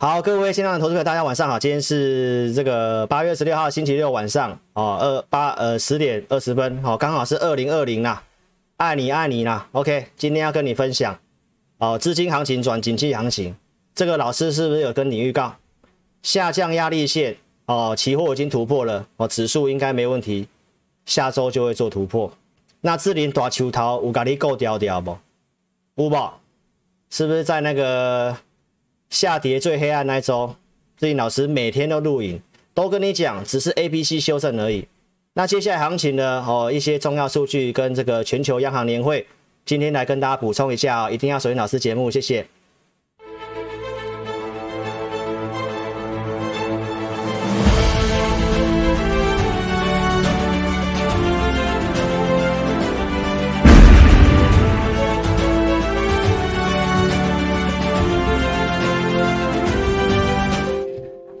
[0.00, 1.58] 好，各位线上的投资朋友，大家晚上好。
[1.58, 8.22] 今天是这个八月十六号星期六晚上哦，二八呃十点二十分，好、哦，刚好是二零二零啦，
[8.76, 9.66] 爱你爱你啦。
[9.72, 11.18] OK，今天要跟你分享
[11.78, 13.56] 哦，资金行情转景气行情，
[13.92, 15.56] 这个老师是不是有跟你预告
[16.22, 17.36] 下降压力线
[17.66, 17.92] 哦？
[17.98, 20.46] 期货已经突破了哦，指数应该没问题，
[21.06, 22.32] 下周就会做突破。
[22.82, 25.18] 那智霖大球头有给你够屌屌不？
[25.96, 26.30] 有不？
[27.10, 28.36] 是不是在那个？
[29.10, 30.54] 下跌最黑暗那一周，
[30.96, 32.40] 最近老师每天都录影，
[32.74, 34.86] 都跟你讲，只是 A、B、C 修正而已。
[35.32, 36.44] 那接下来行情呢？
[36.46, 39.26] 哦，一些重要数据跟这个全球央行年会，
[39.64, 42.46] 今天来跟大家补充一下哦，一定要锁定老师节目，谢谢。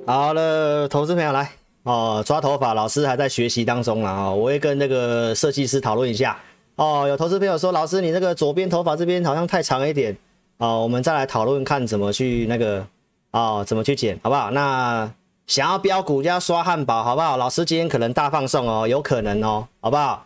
[0.08, 1.50] 好了，投资朋友来
[1.82, 6.34] 哦，抓头发，老师还在学习当中啦哦，我会跟那个设计师讨论一下
[6.76, 7.04] 哦。
[7.06, 10.16] 有投资朋友说，老师你那个左边头发这边好像太长一点
[10.56, 12.86] 哦，我们再来讨论看怎么去那个
[13.32, 14.50] 哦，怎么去剪，好不好？
[14.52, 15.12] 那
[15.46, 17.36] 想要飙股就要刷汉堡，好不好？
[17.36, 20.24] 老师今天可能大放送哦，有可能哦，好不好？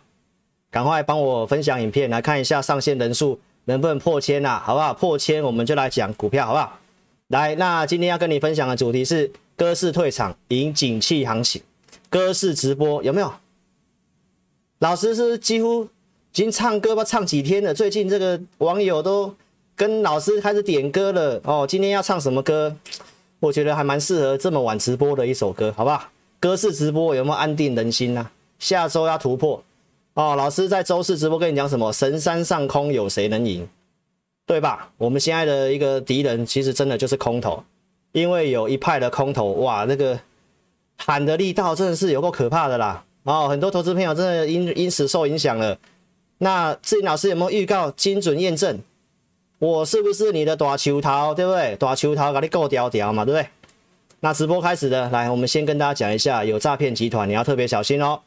[0.71, 4.93] 赶快帮我分享影片来看一下上线人数能不能破千呐，好不好？
[4.93, 6.71] 破千我们就来讲股票，好不好？
[7.27, 9.29] 来，那今天要跟你分享的主题是。
[9.55, 11.61] 歌式退场迎景气行情，
[12.09, 13.31] 歌式直播有没有？
[14.79, 15.89] 老师是几乎已
[16.31, 17.73] 经唱歌吧，唱几天了。
[17.73, 19.33] 最近这个网友都
[19.75, 21.65] 跟老师开始点歌了哦。
[21.67, 22.75] 今天要唱什么歌？
[23.39, 26.09] 我觉得还蛮适合这么晚直播的一首歌，好不好？
[26.39, 28.29] 鸽式直播有没有安定人心呢、
[28.59, 29.63] 下周要突破
[30.15, 30.35] 哦。
[30.35, 31.93] 老师在周四直播跟你讲什么？
[31.93, 33.67] 神山上空有谁能赢？
[34.45, 34.91] 对吧？
[34.97, 37.63] 我们现在的一个敌人其实真的就是空头。
[38.13, 40.17] 因为有一派的空头，哇，那个
[40.97, 43.03] 喊的力道真的是有够可怕的啦！
[43.23, 45.77] 哦，很多投资朋友真的因因此受影响了。
[46.37, 48.79] 那志林老师有没有预告精准验证？
[49.59, 51.75] 我是不是你的大球头，对不对？
[51.77, 53.47] 大球头给你够屌屌嘛，对不对？
[54.19, 58.19] 那直播开始的，来，我们先跟大家讲一下，有诈骗集团，你要特别小心哦。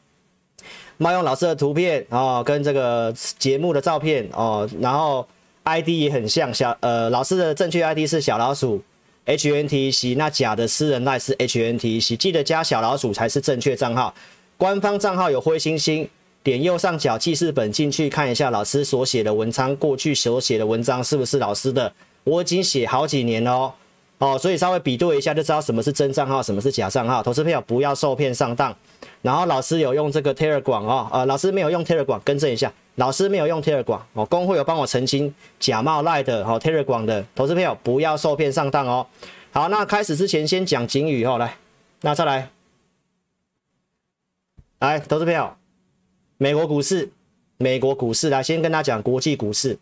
[0.97, 5.27] 冒用老师的图片哦，跟这个节目的照片哦，然后
[5.63, 8.83] ID 也很像小，呃，老师的正确 ID 是小老鼠。
[9.27, 14.13] hntc，那假的私人赖是 hntc，记得加小老鼠才是正确账号。
[14.57, 16.09] 官方账号有灰星星，
[16.41, 21.93] 点右上角记事本进去看一下老师所写的文章，过去所写的文章是不是老师的？
[22.23, 23.73] 我已经写好几年了哦，
[24.19, 27.21] 哦，所以稍微比对一下就知道什么是真账号，什么是假账号。
[27.21, 28.75] 投资朋友不要受骗上当。
[29.21, 39.05] 然后老师有用这个 Telegram 哦，呃，老师没有用 Telegram，更正一下，老师没有用 Telegram 哦，公会有帮我澄清假冒赖的哦，Telegram 的投资朋友不要受骗上当哦。
[39.51, 41.57] 好，那开始之前先讲警语哦，来，
[42.01, 42.49] 那再来，
[44.79, 45.55] 来，投资朋友，
[46.37, 47.11] 美国股市，
[47.57, 49.77] 美国股市来先跟大家讲国际股市，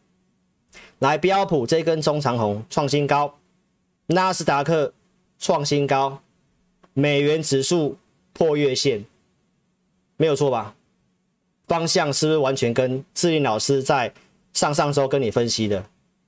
[0.99, 3.35] 来标普这根中长红创新高，
[4.07, 4.93] 纳斯达克
[5.39, 6.21] 创新高，
[6.91, 7.97] 美元指数
[8.33, 9.05] 破月线。
[10.17, 10.75] 没有错吧？
[11.67, 14.13] 方向是不是完全跟智霖老师在
[14.53, 15.83] 上上周跟你分析的，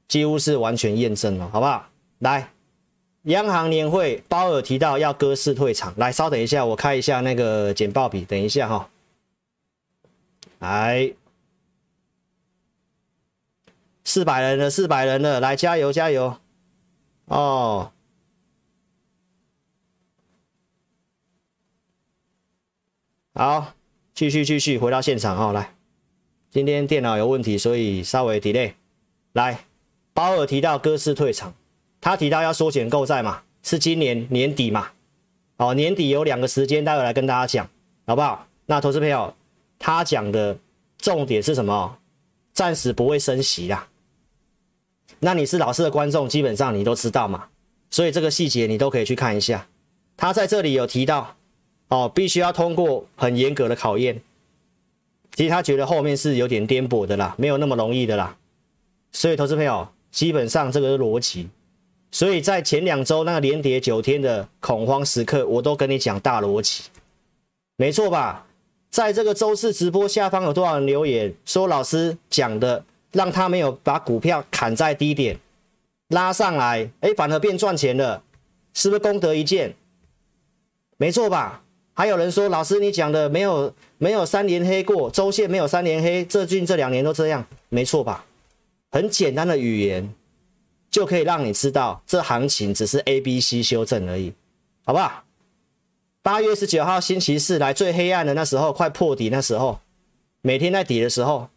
[0.08, 1.88] 几乎是完全验证了，好不好？
[2.20, 2.52] 来，
[3.24, 5.94] 央行年会，鲍尔提到要鸽式退场。
[5.98, 8.90] 来，稍等一下，我开一下那个简报笔，等一下哈、哦。
[10.60, 11.14] 来，
[14.04, 16.38] 四百人了，四百人了，来加油加油！
[17.26, 17.92] 哦，
[23.36, 23.77] 好。
[24.18, 25.76] 继续继续回到现场哈，来，
[26.50, 28.74] 今天电脑有问题，所以稍微 delay。
[29.34, 29.60] 来，
[30.12, 31.54] 鲍尔提到鸽式退场，
[32.02, 34.90] 他提到要缩减购债嘛，是今年年底嘛？
[35.58, 37.70] 哦，年底有两个时间，待会来跟大家讲，
[38.08, 38.48] 好不好？
[38.66, 39.32] 那投资朋友，
[39.78, 40.58] 他讲的
[40.98, 42.00] 重点是什么？
[42.54, 43.88] 暂时不会升息啦。
[45.20, 47.50] 那你是老师的观众，基本上你都知道嘛，
[47.92, 49.68] 所以这个细节你都可以去看一下。
[50.18, 51.37] 他在这里有提到。
[51.90, 54.22] 哦，必须要通过很严格的考验。
[55.34, 58.36] 其实他觉得后面是有点颠簸的啦，没有那么容易的啦。
[59.12, 61.50] 所以，投资朋友，基本上这个是逻辑。
[62.12, 66.84] 所以在前两周那个连跌九天的恐慌时刻，我都跟你讲大逻辑，
[67.76, 68.48] 没错吧？
[68.90, 75.38] 在这个周四直播下方有多少人留言说老师讲的让他没有把股票砍在低点
[76.08, 78.24] 拉上来，哎，反而变赚钱了，
[78.74, 79.76] 是不是功德一件？
[80.98, 81.62] 没错吧？
[81.98, 88.24] 还有人说，老师你讲的没有没有三连黑过，周线没有三连黑，这近这两年都这样，没错吧？
[88.92, 90.14] 很简单的语言，
[90.92, 94.32] 就可以让你知道这行情只是 A、B、C 修正而已，
[94.86, 95.24] 好不好？
[96.22, 99.80] 八月十九号星期四来最黑暗的那时候，快破底那时候，
[100.44, 101.50] 每天在底的时候，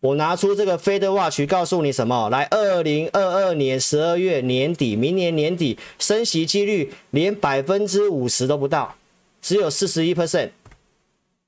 [0.00, 2.28] 我拿出这个 Fed Watch 告诉你什么？
[2.28, 8.96] 来，二零二二年十二月年底，明年年底升息几率连百分之五十都不到，
[9.44, 10.52] 只有四十一 percent，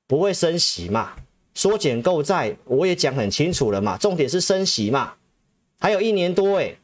[0.05, 1.15] 不会升息嘛？
[1.55, 5.15] 缩减购债我也讲很清楚了嘛，重点是升息嘛，
[5.79, 6.77] 还有一年多诶，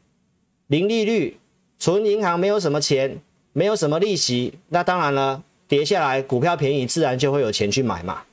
[0.66, 1.38] 零利率，
[1.78, 3.22] 存银行没有什么钱，
[3.52, 8.24] 没有什么利息，那当然了，跌下来股票便宜，自然就会有钱去买嘛，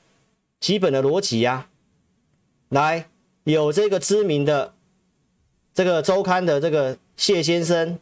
[0.59, 1.67] 基本的逻辑呀。
[2.69, 3.07] 来，
[3.43, 4.73] 有这个知名的
[5.75, 7.99] 这个周刊的这个谢先生，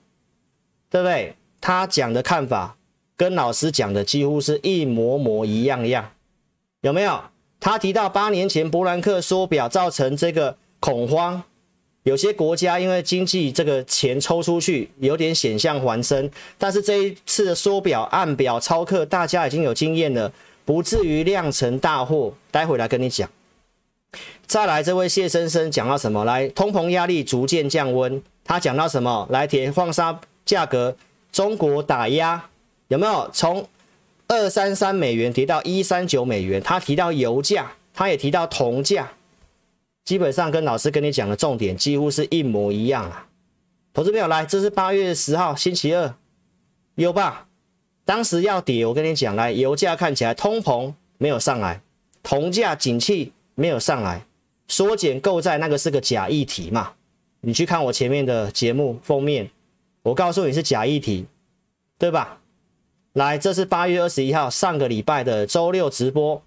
[0.89, 1.35] 对不对？
[1.59, 2.77] 他讲的看法
[3.19, 6.09] 跟老师讲的几乎是一模模一样样，
[6.79, 7.21] 有没有？
[7.59, 11.43] 他提到八年前伯兰克缩表造成这个恐慌，
[12.03, 20.31] 有些国家因为经济这个钱抽出去有点险象环生，但是这一次的缩表按表超课，大家已经有经验了，
[20.63, 22.33] 不至于酿成大祸。
[22.51, 23.29] 待会来跟你讲。
[24.47, 26.23] 再来，这位谢先生讲到什么？
[26.23, 28.23] 来，通膨压力逐渐降温。
[28.45, 29.27] 他讲到什么？
[29.29, 30.95] 来，铁矿砂价格
[31.33, 32.49] 中国打压
[32.89, 33.29] 有没有？
[33.31, 33.67] 从
[34.27, 39.11] 二三三美元跌到一三九美元，他提到油价，他也提到铜价，
[40.05, 43.27] 基本上跟老师跟你讲的重点几乎是一模一样啊。
[43.93, 46.15] 投资朋友来，这是八月十号星期二，
[46.95, 47.47] 有吧？
[48.05, 51.81] 当时要跌，我跟你讲，来，油价看起来通膨没有上来，
[52.23, 54.25] 铜价景气没有上来，
[54.67, 56.93] 缩减购债那个是个假议题嘛？
[57.41, 59.51] 你去看我前面的节目封面，
[60.01, 61.27] 我告诉你是假议题，
[61.99, 62.38] 对吧？
[63.19, 66.41] 来，这是八月二十一号上个礼拜的周六直播，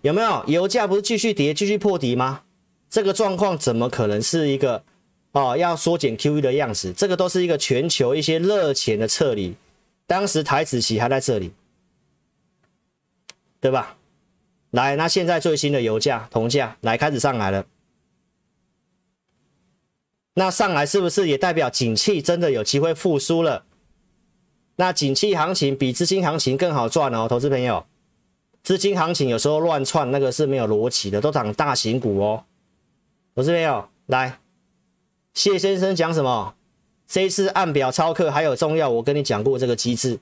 [0.00, 0.42] 有没有？
[0.46, 2.44] 油价不是继续跌，继续破底吗？
[2.88, 4.82] 这个状况怎么可能是一个
[5.32, 6.94] 哦要缩减 QE 的样子？
[6.94, 9.54] 这个都是一个全球一些热钱的撤离。
[10.06, 11.52] 当时台子期还在这里，
[13.60, 13.98] 对吧？
[14.70, 17.66] 来，那现在最新的油价、铜价来开始上来了，
[20.32, 23.66] 那上来是不是也代表景气真的有机会复苏了？
[24.76, 27.84] 那景气行情比资金行情更好赚哦，投资朋友，
[28.62, 32.44] 资金行情有时候乱窜，那个是没有逻辑的，都涨大型股哦。
[33.34, 34.38] 投资朋友，来，
[35.34, 36.54] 谢先生讲什么？
[37.06, 40.18] 这一次按表操课还有重要，我跟你讲过这个机制，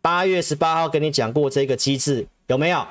[0.00, 2.86] 八月十八号跟你讲过这个机制，有没有？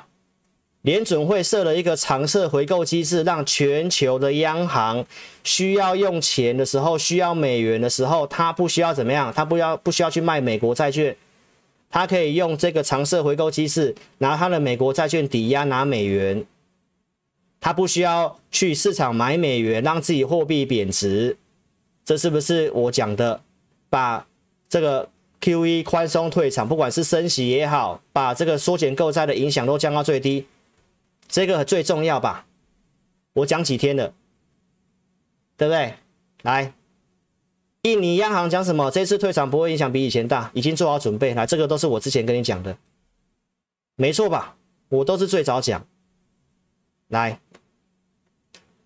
[0.84, 5.06] 联准会设了一个常设回购机制，让全球的央行
[5.44, 9.32] 需要用钱的时候，需要美元的时候，他不需要怎么样？
[9.32, 11.16] 他不要不需要去卖美国债券，
[11.90, 16.44] 他可以用这个常设回购机制拿他的美国债券抵押拿美元，
[17.60, 21.38] 他不需要去市场买美元，让自己货币贬值。
[22.04, 23.42] 这是不是我讲的？
[23.92, 24.26] 把
[24.68, 25.08] 这个
[25.42, 30.46] QE 宽松退场，不管是升息也好，把这个缩减购债的影响都降到最低。
[31.32, 32.46] 这个最重要吧？
[33.34, 34.14] 我讲几天了，
[35.56, 35.94] 对不对？
[36.42, 36.74] 来，
[37.84, 38.92] 印尼央行讲什么？
[38.92, 41.34] 这次退场不会影响比以前大，已经做好准备。
[41.34, 42.78] 来，这个都是我之前跟你讲的，
[43.96, 44.58] 没错吧？
[44.90, 45.88] 我都是最早讲。
[47.08, 47.40] 来，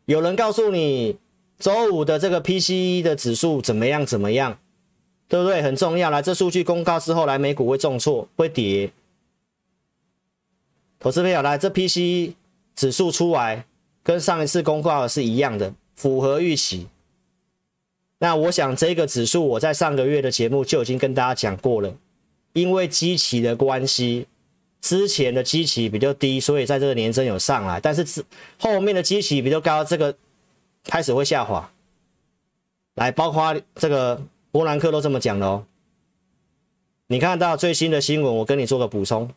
[0.06, 1.18] 有人告诉你
[1.57, 4.06] 周五的这个 PCE 的指数怎么样？
[4.06, 4.59] 怎么样？
[5.27, 5.63] 对不对？
[5.63, 6.12] 很重要。
[6.12, 8.91] 来，这数据公告之后，来美股会重挫，会跌。
[11.05, 12.33] 投资朋友来，这 P C
[12.75, 13.67] 指数出来
[14.01, 16.88] 跟上一次公告是一样的，符合预期。
[18.17, 21.93] 那我想这个指数我在上个月的节目就已经跟大家讲过了，
[22.53, 24.25] 因为基期的关系，
[24.81, 28.25] 之前的基期比较低，所以在这个年增有上来，但是
[28.57, 30.17] 后面的基期比较高，这个
[30.85, 31.71] 开始会下滑。
[32.95, 34.19] 来，包括这个
[34.50, 35.67] 波兰克都这么讲的哦。
[37.05, 39.29] 你看到最新的新闻，我跟你做个补充。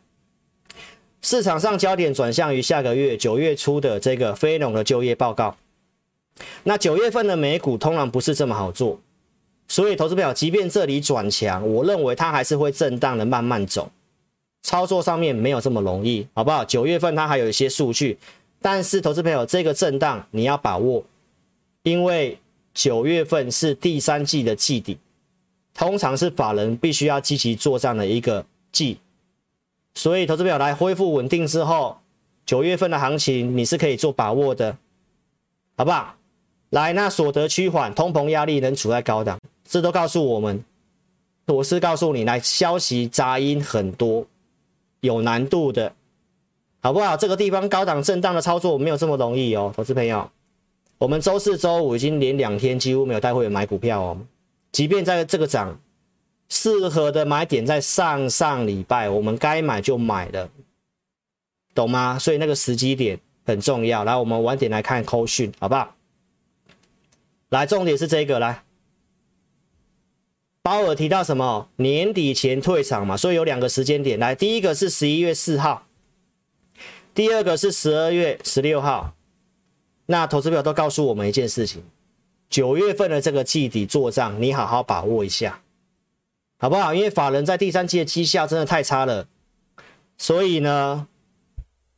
[1.21, 5.55] 市场上焦点转向于下个月九月初的这个非农的就业报告。
[6.63, 8.99] 那九月份的美股通常不是这么好做，
[9.67, 13.91] 所以投资朋友，即便这里转强，我认为它还是会震荡的慢慢走，
[14.63, 16.63] 操作上面没有这么容易，好不好？
[16.63, 18.17] 九月份它还有一些数据，
[18.61, 21.03] 但是投资朋友，这个震荡你要把握，
[21.83, 22.37] 因为
[22.73, 24.97] 九月份是第三季的季底，
[25.73, 28.97] 通常是法人必须要积极作战的一个季。
[29.95, 31.97] 所以，投资朋友来恢复稳定之后，
[32.45, 34.77] 九月份的行情你是可以做把握的，
[35.75, 36.15] 好不好？
[36.69, 40.63] 来，那所得趋缓，通膨压力能处在高档，这都告诉我们。
[41.47, 44.25] 我是告诉你，来，消息杂音很多，
[45.01, 45.91] 有难度的，
[46.79, 47.17] 好不好？
[47.17, 50.29] 这个地方高档震荡的操作没有这么容易哦，投资朋友。
[50.99, 54.17] 我们周四、周五已经连两天几乎没有带会员买股票哦。
[54.71, 55.79] 即便在这个涨，
[56.49, 60.49] 适合的买点在上上礼拜，我们该买就买了，
[61.73, 62.17] 懂吗？
[62.19, 64.03] 所以那个时机点很重要。
[64.03, 65.95] 来，我们晚点来看扣讯，好不好？
[67.49, 68.63] 来，重点是这个，来，
[70.61, 71.69] 鲍尔提到什么？
[71.77, 74.19] 年底前退场嘛，所以有两个时间点。
[74.19, 75.87] 来，第一个是十一月四号，
[77.13, 79.13] 第二个是十二月十六号。
[80.07, 81.83] 那投资朋友都告诉我们一件事情：
[82.49, 85.61] 九月份的这个季底做账，你好好把握一下，
[86.61, 86.93] 好不好？
[86.93, 89.27] 因为法人在第三季的绩效真的太差了，
[90.17, 91.07] 所以呢，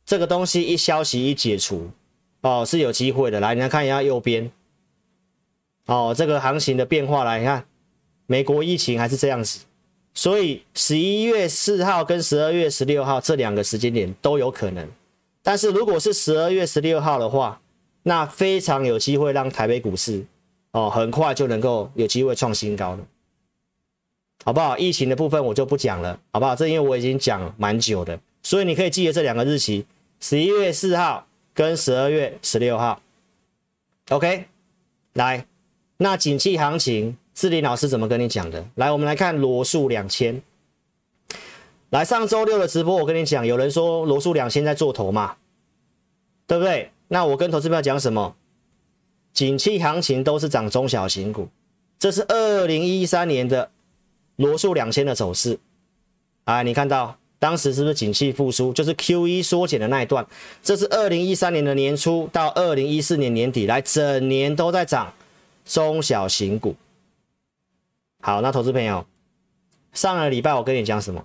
[0.06, 1.90] 这个东西一消息一解除，
[2.42, 3.40] 哦，是有机会的。
[3.40, 4.52] 来，你来看一下右边，
[5.86, 7.64] 哦，这个行情的变化来，你看
[8.26, 9.64] 美国疫情还是这样子，
[10.14, 14.88] 所以十一月四号跟十二月十六号这两个时间点都有可能。
[15.42, 17.60] 但是如果是十二月十六号的话，
[18.04, 20.24] 那非常有机会让台北股市
[20.70, 23.04] 哦，很快就能够有机会创新高了，
[24.44, 24.76] 好不好？
[24.76, 26.56] 疫情的部分我就不讲了，好不好？
[26.56, 29.86] 这因为我已经讲蛮久的，所以你可以记得这两个日期：
[30.20, 33.00] 十一月四号跟十二月十六号。
[34.08, 34.46] OK，
[35.14, 35.46] 来，
[35.98, 38.64] 那景气行情，志林老师怎么跟你讲的？
[38.74, 40.42] 来，我们来看罗素两千。
[41.90, 45.36] 来，上周六的直播我跟你讲，有人说罗素两千在做头嘛，
[46.46, 46.90] 对不对？
[47.08, 48.34] 那我跟投资朋友讲什么？
[49.32, 51.48] 景气行情都是涨中小型股，
[51.98, 53.70] 这是二零一三年的
[54.42, 55.58] 罗素两千的走势。
[56.44, 58.72] 啊，你看到当时是不是景气复苏？
[58.72, 60.26] 就是 QE 缩减的那一段。
[60.62, 65.14] 这是二零一三年的年初到二零一四年年底来，整年都在涨
[65.64, 66.74] 中小型股。
[68.20, 69.06] 好，那投资朋友，
[69.92, 71.24] 上个礼拜我跟你讲什么？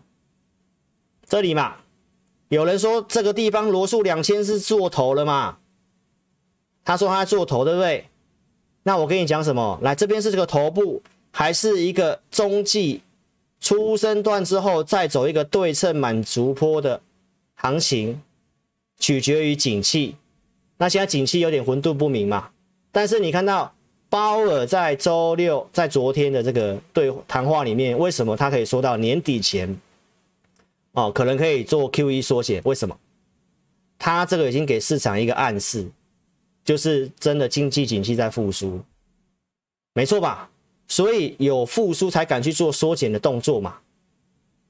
[1.27, 1.77] 这里嘛，
[2.49, 5.57] 有人说这个地方罗素两千是做头了嘛？
[6.85, 8.07] 他说他在做头，对不对？
[8.83, 9.77] 那我跟你讲什么？
[9.81, 13.01] 来，这边是这个头部，还是一个中继
[13.67, 17.01] 初升段之后再走一个对称满足坡的
[17.55, 18.21] 行情，
[18.97, 20.15] 取决于景气。
[20.77, 22.51] 那现在景气有点混沌不明嘛。
[22.93, 23.73] 但是你看到
[24.07, 29.77] 鲍尔在周六，在昨天的这个对谈话里面，为什么他可以说到年底前
[30.93, 32.61] 哦，可能可以做 QE 缩写？
[32.63, 32.97] 为什么？
[33.99, 35.85] 他这个已经给市场一个暗示。
[36.63, 38.81] 就是真的经济景气在复苏，
[39.93, 40.49] 没错吧？
[40.87, 43.77] 所以有复苏才敢去做缩减的动作嘛，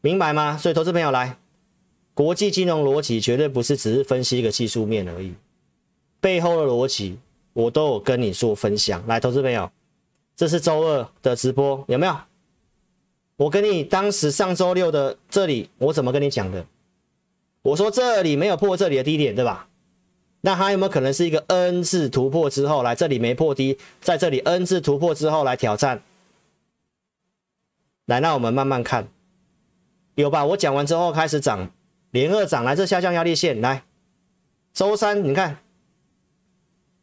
[0.01, 0.57] 明白吗？
[0.57, 1.37] 所以投资朋友来，
[2.13, 5.33] 国际金融逻辑绝对不是只是分析一个技术面而已，
[6.19, 7.19] 背后的逻辑
[7.53, 9.05] 我都有跟你做分享。
[9.07, 9.69] 来，投资朋友，
[10.35, 12.17] 这是周二的直播有没有？
[13.35, 16.65] 我跟你当时上周六的这里，我怎么跟你讲的？
[17.61, 19.67] 我说这里没有破这里的低点，对吧？
[20.41, 26.01] 那还有没有可能是一个 N 字突破之后来这里没破低，在这里 N 字突破之后来挑战？
[28.05, 29.09] 来，那我们慢慢看，
[30.15, 30.45] 有吧？
[30.45, 31.71] 我讲完之后开始涨，
[32.11, 33.83] 连二涨来这下降压力线来，
[34.73, 35.59] 周三你看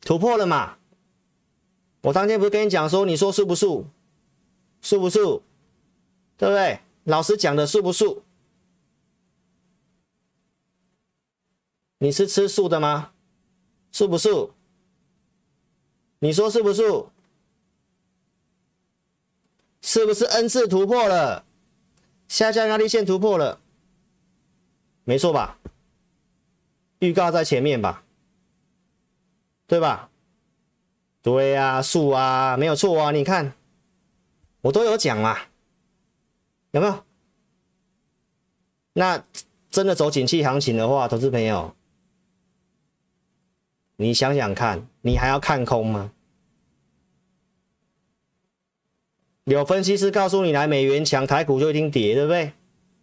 [0.00, 0.76] 突破了嘛？
[2.02, 3.86] 我当天不是跟你讲说，你说素不素？
[4.80, 5.42] 素不素？
[6.36, 6.80] 对不对？
[7.04, 8.22] 老师讲的素不素？
[11.98, 13.12] 你是吃素的吗？
[13.94, 14.28] 是不是？
[16.18, 16.82] 你说是不是？
[19.80, 21.44] 是不是 N 次突破了？
[22.26, 23.60] 下降压力线突破了，
[25.04, 25.60] 没错吧？
[26.98, 28.02] 预告在前面吧？
[29.68, 30.10] 对吧？
[31.22, 33.12] 对呀，素啊，没有错啊。
[33.12, 33.54] 你看，
[34.62, 35.38] 我都有讲嘛，
[36.72, 37.04] 有没有？
[38.94, 39.24] 那
[39.70, 41.76] 真的走景气行情的话，投资朋友。
[43.96, 46.10] 你想想看，你还要看空吗？
[49.44, 52.52] 有分析师告诉你，来美元强，台股就一定跌，对不对？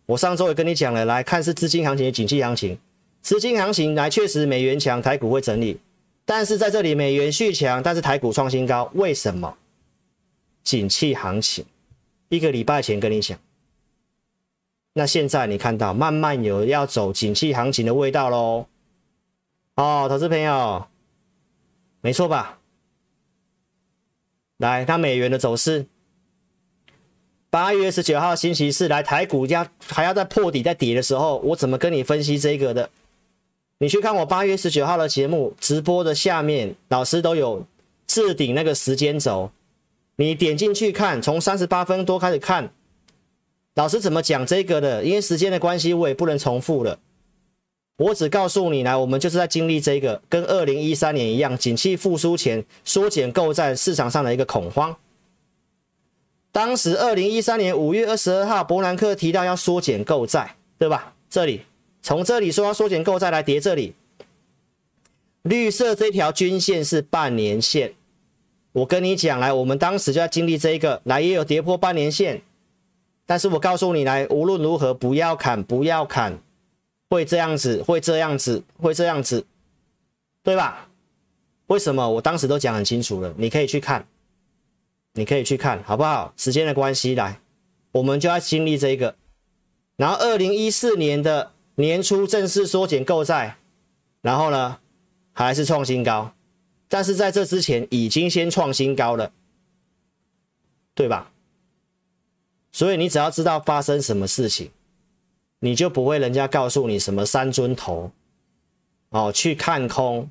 [0.08, 2.78] 我上周也跟你讲了，来看是资金行情景气行情，
[3.22, 5.80] 资金行情来确实美元强，台股会整理，
[6.26, 9.56] 但是在这里美元续强，但是台股创新高，为什么？
[10.64, 11.64] 景气行情，
[12.30, 13.38] 一个礼拜前跟你讲，
[14.94, 18.66] 那现在你看到慢慢有要走景气行情的味道喽。
[19.76, 20.88] 哦，投资朋友，
[22.02, 22.60] 没错吧？
[24.58, 25.88] 来，看美元的走势，
[27.50, 32.90] 八月十九号星期四，来台股要还要在破底在跌的时候，我怎么跟你分析这个的？
[33.80, 37.66] 你去看我八月十九号的节目直播的下面，老师都有
[38.06, 39.52] 置顶那个时间轴，
[40.18, 42.72] 你点进去看，从三十八分多开始看，
[43.74, 45.04] 老师怎么讲这个的？
[45.04, 47.00] 因为时间的关系，我也不能重复了。
[48.02, 54.96] 我只告诉你来，我们就是在经历这个跟二零一三年一样，景气复苏前缩减购债市场上的一个恐慌。
[56.52, 61.14] 当时二零一三年五月二十二号，伯南克提到要缩减购债，对吧？
[61.30, 61.62] 这里
[62.02, 63.94] 从这里说要缩减购债来叠这里，
[65.44, 67.94] 绿色这条均线是半年线。
[68.72, 72.42] 我跟你讲来，我们当时就要经历这一个，来也有跌破半年线，
[73.28, 76.40] 但是我告诉你来，无论如何不要砍，不要砍，
[77.12, 79.46] 会这样子，会这样子，会这样子，
[80.44, 80.88] 对吧？
[81.68, 82.10] 为什么？
[82.10, 84.08] 我当时都讲很清楚了，你可以去看。
[85.14, 86.34] 你可以去看好不好？
[86.38, 87.42] 时间的关系，来，
[87.92, 89.14] 我们就要经历这个。
[89.98, 93.58] 然后，二零一四年的年初正式缩减购债，
[94.22, 94.80] 然后呢，
[95.34, 96.34] 还是创新高，
[96.88, 99.34] 但是在这之前已经先创新高了，
[100.96, 101.34] 对吧？
[102.72, 104.72] 所以你只要知道发生什么事情，
[105.62, 108.12] 你就不会人家告诉你什么三尊头，
[109.12, 110.30] 哦，去看空，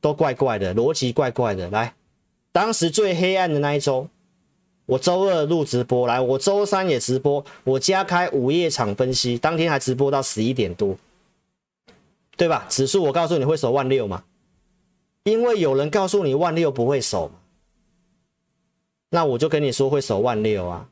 [0.00, 1.70] 都怪怪的，逻辑怪怪的。
[1.70, 1.94] 来，
[2.52, 4.08] 当时最黑暗的那一周。
[4.86, 10.94] 我周二录直播来，我周三也直播，我加开午夜场分析，当天还直播到十一点多，
[12.36, 12.66] 对吧？
[12.68, 14.24] 指数我告诉你会守万六嘛，
[15.22, 17.30] 因为有人告诉你万六不会守，
[19.08, 20.90] 那我就跟你说会守万六啊，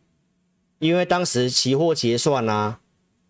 [0.78, 2.80] 因为当时期货结算啊，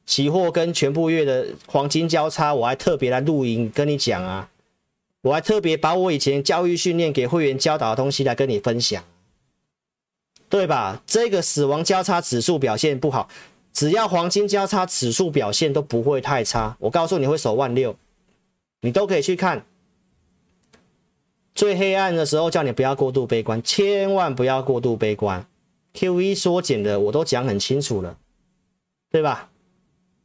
[0.05, 4.51] 期货跟全部月的黄金交叉，我还特别来录音跟你讲啊，
[5.23, 9.03] 我还特别把我以前教育训练给会员教导的东西来跟你分享。
[10.49, 11.03] 对吧？
[11.07, 13.31] 这个死亡交叉指数表现不好，
[13.73, 16.77] 只要黄金交叉指数表现都不会太差。
[16.81, 17.97] 我告诉你会守万六，
[18.83, 19.65] 你都可以去看。
[21.55, 25.47] 最黑暗的时候叫你不要过度悲观，千万不要过度悲观。
[25.95, 28.19] QE 缩减的我都讲很清楚了，
[29.11, 29.49] 对吧？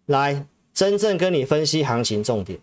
[0.08, 2.60] 来，真正跟你分析行情重点，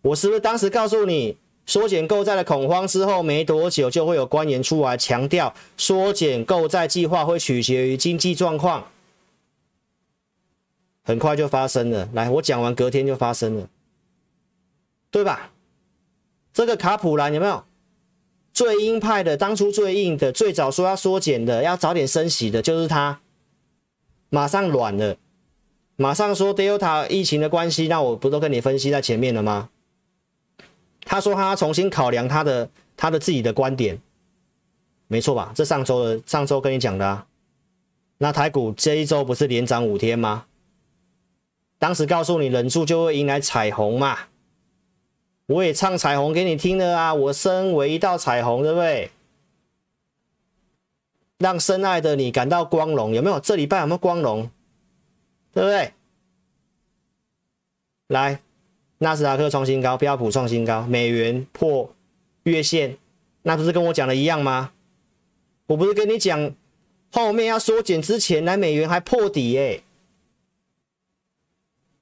[0.00, 1.36] 我是不是当时告诉你？
[1.64, 8.88] 缩减购债的恐慌之后没多久，就会有官员出来强调，缩减购债计划会取决于经济状况。
[11.04, 13.68] 很快就发生了，来，我讲完隔天就发生了，
[15.10, 15.52] 对吧？
[16.52, 17.64] 这个卡普兰有没有
[18.52, 19.36] 最鹰派的？
[19.36, 23.20] 当初最硬的，最早说要缩减的，要早点升息的，就是他，
[24.30, 25.16] 马上软了，
[26.02, 29.68] 马上说 Delta 疫情的关系，那我不都跟你分析在前面了吗？
[31.04, 34.00] 他说他重新考量他的他的自己的观点，
[35.06, 35.52] 没错吧？
[35.54, 37.24] 这上周的上周跟你讲的，
[38.18, 40.46] 那台股这一周不是连涨五天吗？
[41.78, 44.18] 当时告诉你忍住就会迎来彩虹嘛，
[45.46, 49.12] 我也唱彩虹给你听了啊，我身为一道彩虹，对不对？
[51.38, 53.38] 让深爱的你感到光荣，有没有？
[53.38, 54.50] 这礼拜有没有光荣？
[55.52, 55.92] 对不对？
[58.08, 58.40] 来。
[58.98, 61.92] 纳斯达克创新高，标普创新高，美元破
[62.44, 62.96] 月线，
[63.42, 64.72] 那不是跟我讲的一样吗？
[65.66, 66.54] 我不是跟你讲
[67.10, 69.80] 后面要缩减之前，来美元还破底哎，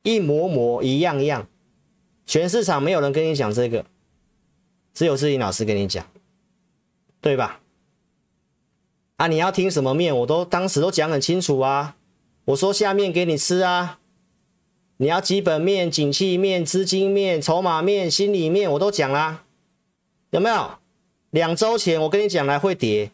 [0.02, 1.48] 一模模一样一样，
[2.26, 3.86] 全市场没有人跟你讲这个，
[4.92, 6.06] 只有志颖老师跟你讲，
[7.22, 7.60] 对吧？
[9.16, 11.96] 啊，你要听什么面，我都当时都讲很清楚啊，
[12.46, 13.98] 我说下面给你吃啊。
[14.96, 19.44] 你要基本面、景气面、资金面、筹码面、心理面，我都讲啦，
[20.28, 20.72] 有没有？
[21.30, 23.10] 两周前我跟你讲来会跌，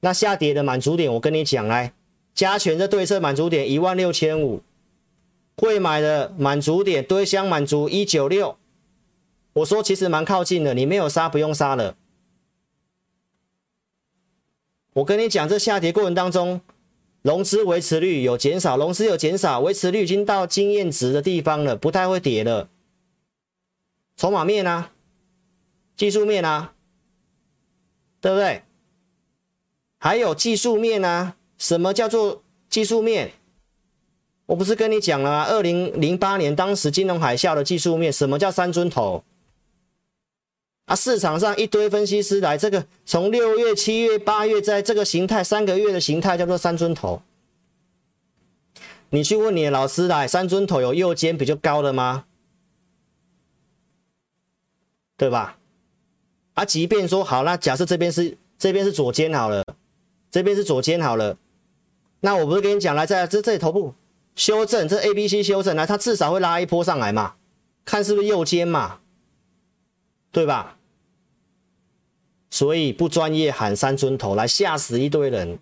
[0.00, 1.94] 那下跌的满足点我跟你讲来，
[2.34, 4.60] 加权的对策满足点一万六千五，
[5.56, 8.58] 会买的满足点堆箱满足一九六，
[9.54, 11.96] 我说其实蛮靠近的，你没有杀不用杀了。
[14.92, 16.60] 我跟你讲，这下跌过程当中。
[17.28, 22.70] 融资维持率有减少，融资有减少，维持率已经到经验值的地方了，不太会跌了。
[24.16, 24.92] 筹码面啊，
[25.94, 26.72] 技术面啊，
[28.22, 28.62] 对不对？
[29.98, 33.32] 还有技术面啊，什么叫做技术面？
[34.46, 35.44] 我不是跟你讲了吗？
[35.50, 39.22] 二零零八年当时金融海啸的技术面，什么叫三尊头？
[40.88, 47.20] 啊，市场上一堆分析师来，这个从六月、七月、八月，在这个形态三个月的形态叫做三尊头。
[49.10, 52.24] 你去问你的老师来，三尊头有右肩比较高的吗？
[55.18, 55.58] 对吧？
[56.54, 59.62] 啊，即便说好，那假设这边是这边是左肩好了，
[60.30, 61.36] 这边是左肩好了，
[62.20, 63.92] 那我不是跟你讲来，在这这里头部
[64.34, 67.34] 修正，这 A、B、C 修正来，它至少会拉一波上来嘛，
[67.84, 69.00] 看是不是右肩嘛，
[70.32, 70.77] 对吧？
[72.50, 75.58] 所以不专业喊三尊头来吓死一堆人，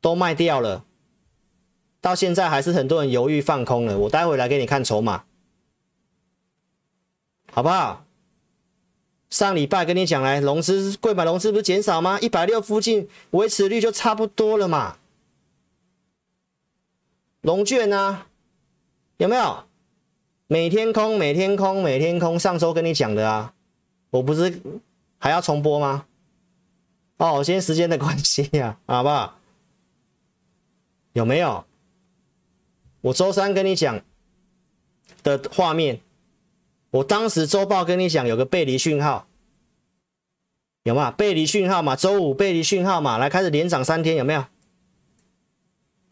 [0.00, 0.84] 都卖掉了，
[2.00, 3.98] 到现在还是很多人犹豫放空了。
[3.98, 5.24] 我待会来给你看筹码，
[7.52, 8.04] 好不好？
[9.30, 12.18] 上礼拜跟你讲来，融资贵买融资不是减少吗？
[12.20, 14.96] 一百六附近维持率就差不多了嘛。
[17.42, 18.22] 龙券呢？
[19.18, 19.64] 有没有？
[20.46, 22.38] 每天空，每天空，每天空。
[22.38, 23.52] 上周跟你讲的啊，
[24.08, 24.60] 我不是
[25.18, 26.06] 还要重播吗？
[27.18, 29.38] 哦，今天时间的关系呀， 好不好？
[31.12, 31.64] 有没有？
[33.00, 34.00] 我周三跟你讲
[35.22, 36.00] 的画面。
[36.90, 39.26] 我当时周报跟你讲有个背离讯号，
[40.84, 41.10] 有吗？
[41.10, 44.46] 背离讯号嘛，周五背离讯号嘛，来开始连涨三天，有没有？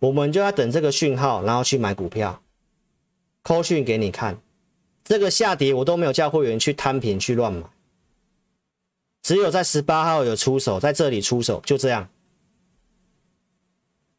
[0.00, 2.42] 我们就要等这个讯号，然后去买股票。
[3.42, 4.38] 扣讯给你看，
[5.02, 7.62] 这个下跌我都没有叫会员去摊平去乱买，
[9.26, 12.08] 只有在十八号有出手，在这里出手，就这样。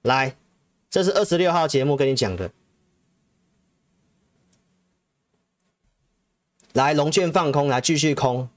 [0.01, 0.35] 来，
[0.89, 2.51] 这是二十六号节目跟你讲的。
[6.73, 8.49] 来，融券放空，来继续空。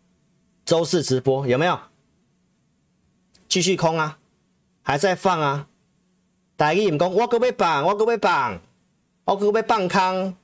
[0.65, 1.79] 周四直播有没有？
[3.47, 4.19] 继续空啊，
[4.83, 5.69] 还在放啊。
[6.57, 8.61] 大家唔讲，我搁要放，我搁要放，
[9.25, 10.37] 我搁要放空。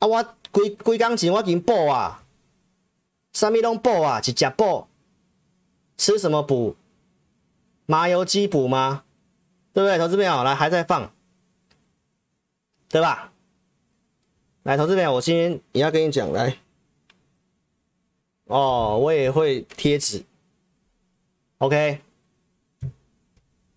[0.00, 2.22] 啊，我规规工钱我已经补啊，
[3.32, 4.86] 啥物拢补啊，一只补。
[5.96, 6.76] 吃什么补？
[7.86, 9.04] 麻油鸡补吗？
[9.72, 9.98] 对不对？
[9.98, 11.12] 投资朋友，来还在放，
[12.88, 13.32] 对吧？
[14.62, 16.56] 来，投资朋友，我今天也要跟你讲，来。
[18.46, 20.24] 哦，我也会贴纸
[21.58, 22.00] ，OK。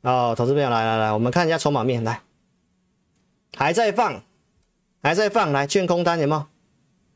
[0.01, 2.21] 哦，投资朋友来来来，我们看一下筹码面，来，
[3.55, 4.23] 还在放，
[5.01, 6.45] 还在放，来，券空单有没有？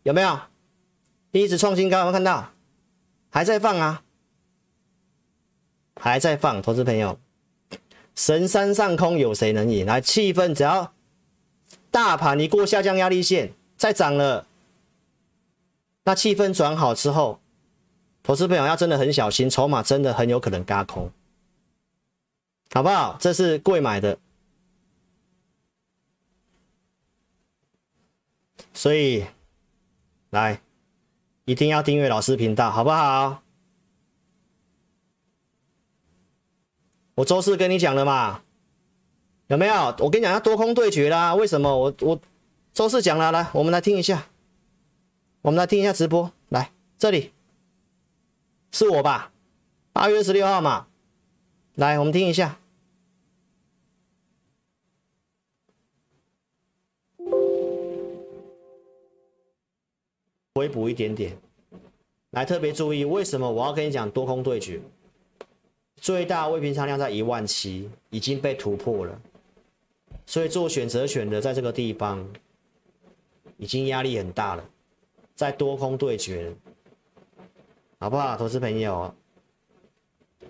[0.04, 0.40] 有没有？
[1.32, 2.52] 一直创新高，有没有看到？
[3.30, 4.04] 还在放啊，
[5.96, 7.20] 还在放，投资朋友，
[8.16, 9.86] 神山上空有谁能赢？
[9.86, 10.94] 来，气氛只要
[11.92, 14.48] 大盘一过下降压力线，再涨了，
[16.04, 17.40] 那气氛转好之后。
[18.26, 21.12] 投资朋友要真的很小心，筹码真的很有可能嘎空，
[22.74, 23.18] 好不好？
[23.20, 24.18] 这是贵买的，
[28.74, 29.26] 所以
[30.30, 30.62] 来
[31.44, 33.43] 一定要订阅老师频道，好不好？
[37.16, 38.42] 我周四跟你讲了嘛，
[39.48, 39.74] 有没有？
[40.00, 41.78] 我跟你讲要多空对决啦，为什么？
[41.78, 42.20] 我我
[42.74, 44.28] 周四讲了，来，我们来听一下，
[45.44, 47.32] 我们来听一下直播，来这里。
[48.72, 49.32] 是我吧？
[49.92, 50.88] 八月十六号嘛，
[51.76, 52.58] 来，我们听一下，
[60.56, 61.38] 回补一点点。
[62.32, 64.82] 来，特别注意，为什么我要跟你讲多空对决？
[65.98, 69.22] 最大未平仓量在一万七，已经被突破了，
[70.26, 72.28] 所以做选择选的在这个地方
[73.58, 74.64] 已经压力很大了，
[75.36, 76.54] 在多空对决。
[78.00, 79.16] 好不好，投资朋友？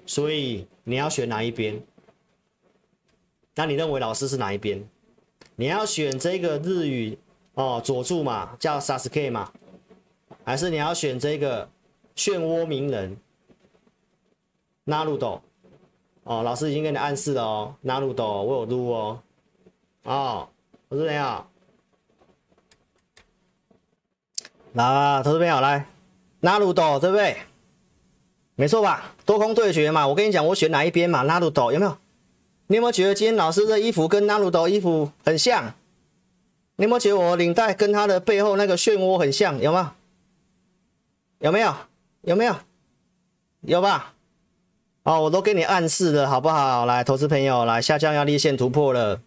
[0.08, 1.80] 所以你要选哪一边？
[3.54, 4.84] 那你认为老师是哪一边？
[5.56, 7.16] 你要选这个日语
[7.54, 9.54] 哦，佐助嘛，叫 Sasuke 嘛，
[10.44, 11.70] 还是你要选这个
[12.16, 13.16] 漩涡鸣人
[14.86, 15.40] Naruto？
[16.24, 19.20] 哦，老师已经给你暗示了哦，Naruto 我有录哦，
[20.04, 20.50] 哦，
[20.90, 21.46] 投资朋友，
[24.74, 25.86] 来，投资朋友来。
[26.40, 27.38] 纳鲁斗对不对？
[28.56, 29.14] 没错吧？
[29.26, 31.22] 多空对决嘛，我跟你讲，我选哪一边嘛？
[31.22, 31.98] 纳鲁斗有没有？
[32.68, 35.74] 你有没有觉得今天老师的衣服跟纳鲁斗衣服很像？
[36.76, 39.58] 你有没有觉得我领带跟他的背后那个漩涡很像？
[39.62, 39.96] 有吗？
[41.40, 41.74] 有没有？
[42.24, 42.56] 有没有？
[43.62, 44.13] 有吧？
[45.04, 46.86] 哦，我都给你暗示了，好不好？
[46.86, 49.22] 来，投资朋友，来，下降压力线突破了。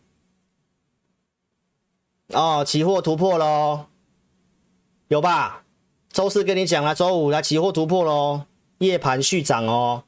[2.28, 3.86] 哦，期货突破喽，
[5.08, 5.64] 有吧？
[6.08, 8.46] 周四跟你讲了，周五来期货突破喽，
[8.78, 10.04] 夜盘续涨哦。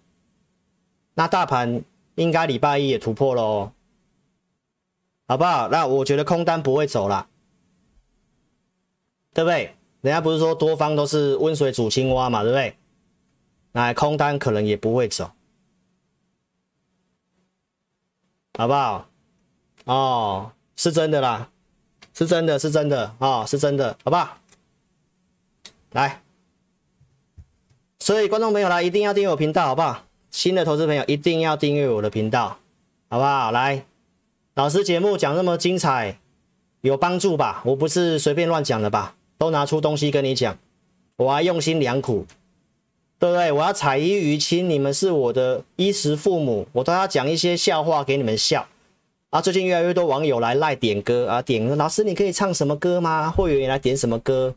[1.15, 1.83] 那大盘
[2.15, 3.73] 应该礼拜一也突破喽，
[5.27, 5.69] 好不好？
[5.69, 7.29] 那我觉得空单不会走了，
[9.35, 9.75] 对不对？
[10.01, 12.75] 人家不是说多方都是温水煮青蛙嘛，对不对？
[13.73, 15.31] 来空单可能也不会走，
[18.59, 19.07] 好不好？
[19.85, 21.49] 哦，是真的啦，
[22.13, 24.37] 是真的，是真的，哦，是真的，好不好？
[25.93, 26.21] 来，
[28.01, 30.03] 所以观众朋友来一定要订阅我频道，好不好？
[30.33, 32.59] 新的投资朋友一定要订阅我的频道，
[33.09, 33.53] 好不好？
[33.53, 33.85] 来，
[34.55, 36.19] 老师节目讲那么精彩，
[36.81, 37.63] 有帮助吧？
[37.65, 39.15] 我不是随便乱讲的吧？
[39.39, 40.59] 都拿出东西跟你讲，
[41.15, 42.27] 我还用心良苦，
[43.19, 43.51] 对不对？
[43.51, 48.67] 我要彩衣娱亲，你们是我的衣食父母，我都要讲一些笑话给你们笑
[49.31, 49.41] 啊！
[49.41, 53.29] 最近越来越多网友来赖点歌啊，点歌老师你可以唱什么歌吗？
[53.29, 54.55] 会员来点什么歌？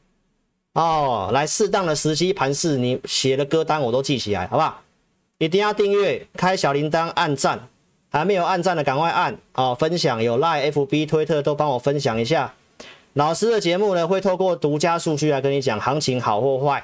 [0.74, 4.82] 哦，来适当的时机盘势，你写的歌单我都记起来，好不好？
[5.40, 7.68] 一定要订阅，开小铃铛，按赞，
[8.12, 12.54] 还没有按赞的赶快按哦，分享有 Line、FB、推特都帮我分享一下。
[13.14, 16.84] 老师的节目呢，会透过独家数据来跟你讲行情好或坏，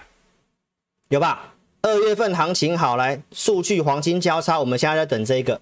[1.10, 1.54] 有吧？
[1.82, 5.62] 二月份行情好，来数据黄金交叉，我们现在在等这个，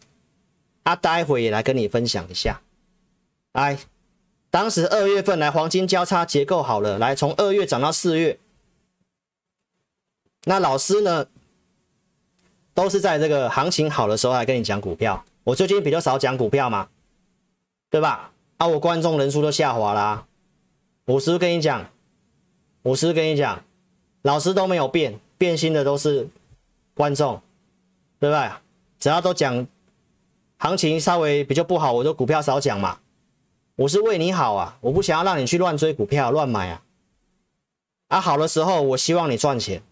[0.83, 2.61] 啊，待会也来跟你分享一下，
[3.53, 3.77] 来。
[4.51, 8.39] 当时二月份来黄金交叉结构好了，来从二月涨到四月，
[10.45, 11.27] 那老师呢
[12.73, 15.25] 都是在这个行情好的时候来跟你讲股票。
[15.43, 16.87] 我最近比较少讲股票嘛，
[17.89, 18.31] 对吧？
[18.55, 20.27] 啊，我观众人数都下滑啦、啊。
[21.03, 21.91] 我是不是跟你讲？
[22.83, 23.61] 我是不是跟你讲？
[24.21, 26.27] 老师都没有变，变心的都是
[26.93, 27.41] 观众，
[28.19, 28.49] 对不对？
[28.99, 29.67] 只要都讲
[30.57, 32.99] 行情稍微比较不好，我就股票少讲嘛。
[33.75, 36.81] 我是为你好啊，我不想要让你去乱追股票、乱买啊。
[38.07, 39.83] 啊，好的时候我希望你赚钱。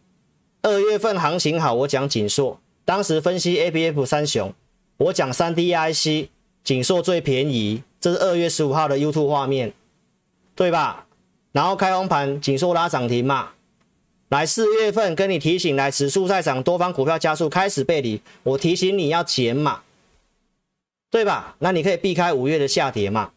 [0.61, 4.53] 二月份行情好，我讲景硕，当时分析 ABF 三雄，
[4.95, 6.29] 我讲三 D IC，
[6.63, 9.73] 景硕最便宜，这是二月十五号的 YouTube 画面，
[10.55, 11.05] 对吧？
[11.51, 13.49] 然后开红盘，景硕拉涨停嘛。
[14.33, 19.83] 来四月份跟你提醒，来指数在涨，多方股票加速开始背离，我提醒你要减码，
[21.11, 21.55] 对吧？
[21.59, 23.29] 那你可以避开五月的下跌嘛。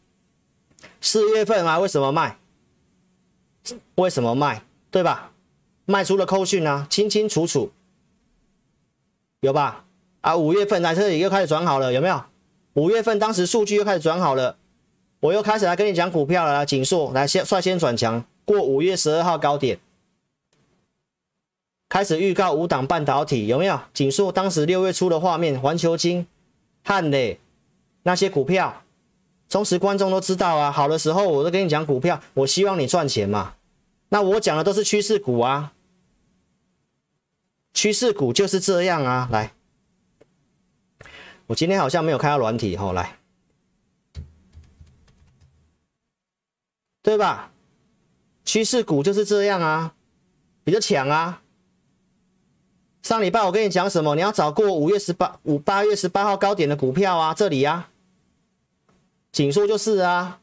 [1.03, 2.39] 四月份啊，为什么卖？
[3.97, 4.63] 为什么卖？
[4.91, 5.33] 对吧？
[5.85, 7.71] 卖出了扣讯啊，清清楚楚，
[9.41, 9.85] 有吧？
[10.23, 12.25] 啊，五月份来这里又开始转好了，有没有？
[12.73, 14.57] 五月份当时数据又开始转好了，
[15.21, 19.79] 我又开始来跟你讲股票了，来景硕来先率先转强，过五月十二号高点，
[21.88, 23.81] 开始预告五档半导体，有没有？
[23.94, 26.27] 景硕当时六月初的画面，环球晶、
[26.83, 27.40] 汉磊
[28.03, 28.83] 那些股票。
[29.49, 33.55] 忠实观众都知道啊，好的时候我都跟你讲股票，我希望你赚钱嘛。
[34.09, 35.72] 那我讲的都是趋势股啊，
[37.72, 39.29] 趋势股就是这样啊。
[39.31, 39.53] 来，
[41.46, 43.18] 我今天好像没有开到软体吼，来，
[47.03, 47.53] 对吧？
[48.44, 49.94] 趋势股就是这样啊，
[50.64, 51.42] 比较强啊。
[53.07, 54.16] 上礼拜我跟你讲什么？
[54.16, 57.88] 你要找过五月十八、五八月十八号高点的股票啊，这里啊。
[59.31, 60.40] 景硕就是啊，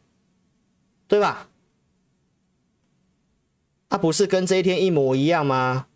[1.10, 1.50] 对吧？
[3.90, 5.88] 它、啊、不是跟这一天一模一样吗？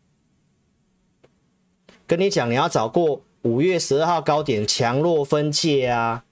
[2.06, 6.26] 跟你讲，你要找过五月十二号高点强弱分界啊！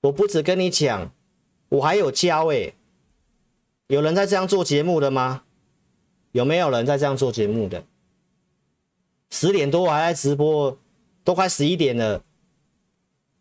[0.00, 1.12] 我不止跟你讲，
[1.68, 2.74] 我还有教诶、
[3.88, 5.42] 有人在这样做节目的吗？
[6.32, 7.84] 有没有人在这样做节目的？
[9.34, 10.78] 十点多我还在直播，
[11.24, 12.22] 都快十一点了。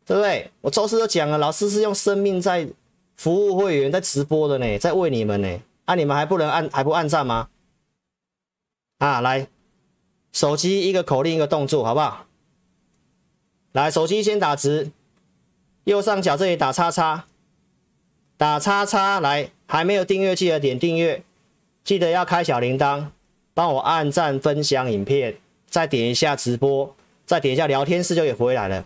[0.07, 0.49] 对不对？
[0.61, 2.67] 我周四都讲了，老师是用生命在
[3.15, 5.59] 服务会员，在直播的呢，在为你们呢。
[5.85, 7.47] 啊，你们还不能按，还不按赞吗？
[8.97, 9.47] 啊，来，
[10.31, 12.25] 手机一个口令一个动作，好不好？
[13.73, 14.89] 来，手机先打直，
[15.83, 17.25] 右上角这里打叉叉，
[18.35, 19.19] 打叉叉。
[19.19, 21.23] 来，还没有订阅记得点订阅，
[21.83, 23.09] 记得要开小铃铛，
[23.53, 25.37] 帮我按赞分享影片，
[25.73, 28.85] 再点一下直播，再点一下聊天室就也回来了。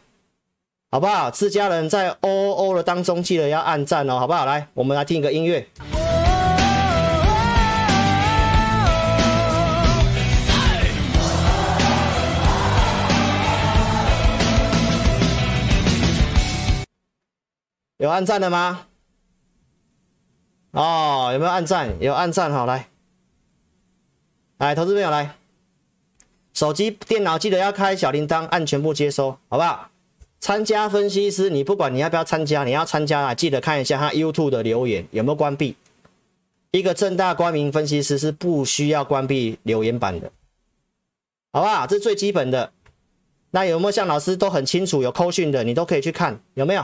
[0.90, 1.30] 好不好？
[1.30, 4.46] 自家人在哦哦的当中，记得要按赞哦，好不好？
[4.46, 5.68] 来，我们来听一个音乐。
[17.98, 18.86] 有按赞的吗？
[20.72, 22.02] 哦，有没有按赞？
[22.02, 22.88] 有按赞，好，来，
[24.60, 25.36] 来，投资朋友来，
[26.58, 29.92] 手机、电脑记得要开小铃铛，按全部接收，好不好？
[30.40, 35.76] 参加分析师，你不管你要不要参加，你要参加啊，记得看一下他 YouTube 的留言有没有关闭。
[36.72, 40.32] 一个正大光明分析师是不需要关闭留言板的，
[41.54, 41.86] 好不好？
[41.86, 42.72] 这是最基本的。
[43.52, 46.84] 那有没有像老师都很清楚有扣讯的，你都可以去看有没有？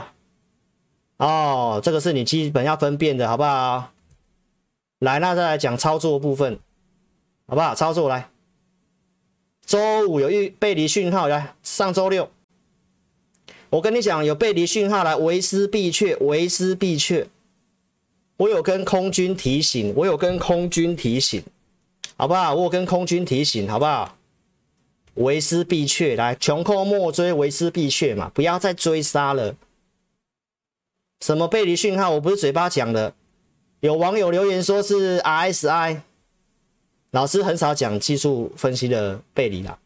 [1.16, 3.90] 哦，这个是你基本要分辨的，好不好？
[5.00, 6.60] 来，那再来讲操作部分，
[7.48, 7.74] 好不好？
[7.74, 8.28] 操作来，
[9.66, 12.30] 周五有一背离讯号，来上周六。
[13.70, 17.26] 我跟你讲，有背离讯号来，为师必确，为师必确。
[18.36, 21.42] 我有跟空军提醒，我有跟空军提醒，
[22.16, 22.54] 好不好？
[22.54, 24.16] 我有跟空军提醒，好不好？
[25.14, 29.54] 为师必确，来，穷寇莫追，为师必确嘛，不要再追杀了。
[31.20, 32.10] 什么背离讯号？
[32.10, 33.14] 我不是嘴巴讲的。
[33.80, 36.00] 有网友留言说是 RSI，
[37.14, 39.78] 老师很少讲技术分析的背离啦。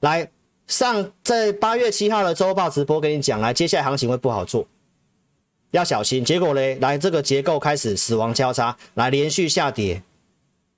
[0.00, 0.30] 来。
[0.68, 4.66] 上在八月七号的周报直播跟你讲，来，接下来行情会不好做，
[5.70, 6.24] 要小心。
[6.24, 10.02] 结果呢，来这个结构开始死亡交叉，来连续下跌，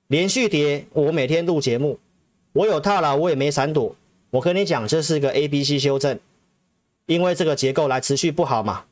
[0.05, 1.97] 连续跌，我每天录节目，
[2.53, 3.95] 我有套牢，我也没闪躲。
[4.29, 6.19] 我跟你讲，这是个 A、B、C 修正，
[7.07, 8.85] 因为这个结构来持续不好嘛。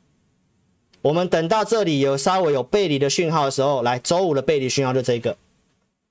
[1.00, 5.36] 我们等到这里有稍微有背离的讯号的时候，来周五的背离讯号就这个，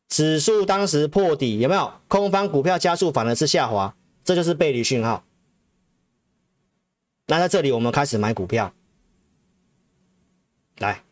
[0.10, 1.92] 指数当时破底有没有？
[2.08, 5.24] 空方股票加速反而是下滑，这就是背离讯号。
[7.28, 8.74] 那在这里我们开始买股票，
[10.78, 11.04] 来。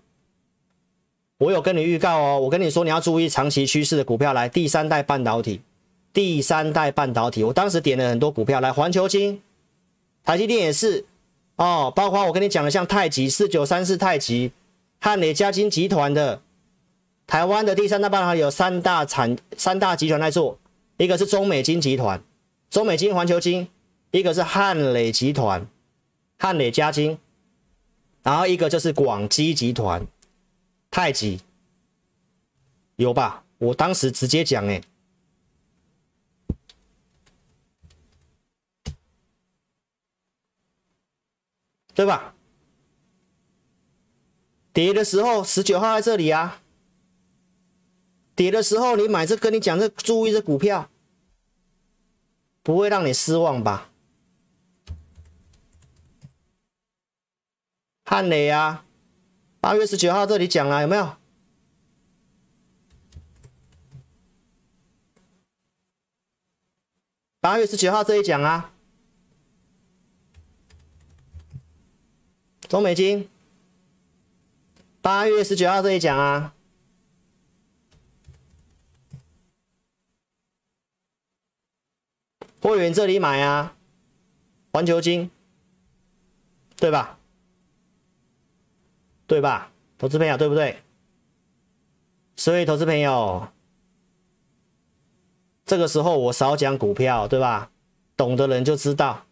[1.38, 5.60] 我有跟你预告哦，我跟你说你要注意长期趋势的股票，来第三代半导体，
[6.14, 9.42] 第三代半导体，我当时点了很多股票，来环球晶、
[10.24, 11.04] 台积电也是
[11.58, 14.54] 哦，包括我跟你讲的像太极四九三四太极、
[15.02, 16.42] 汉磊嘉金集团的，
[17.28, 20.60] 台湾的第三大半导体有三大产三大集团在做，
[20.98, 22.22] 一个是中美金集团，
[22.70, 23.68] 中美金环球金，
[24.12, 25.68] 一个是汉磊集团，
[26.38, 27.18] 汉磊嘉金，
[28.24, 30.06] 然后一个就是广基集团。
[30.92, 31.42] 太极
[32.96, 33.44] 有吧？
[33.58, 34.82] 我当时直接讲哎，
[41.94, 42.34] 对吧？
[44.72, 46.62] 跌的时候十九号在这里啊，
[48.36, 50.90] 跌的时候你买这跟你讲这注意这股票，
[52.62, 53.92] 不会让你失望吧？
[58.04, 58.86] 汉磊啊。
[59.60, 61.16] 八月十九号这里讲了有没有？
[67.40, 68.74] 八月十九号这里讲啊，
[72.68, 73.30] 中美金。
[75.02, 76.55] 八月十九号这里讲啊，
[82.66, 83.76] 会员这里买啊，
[84.74, 85.30] 环球金，
[86.78, 87.20] 对吧？
[89.28, 90.82] 对吧，投资朋友，对不对？
[92.36, 93.50] 所以，投资朋友，
[95.64, 97.70] 这个时候我少讲股票，对吧？
[98.18, 99.28] 懂的人就知道，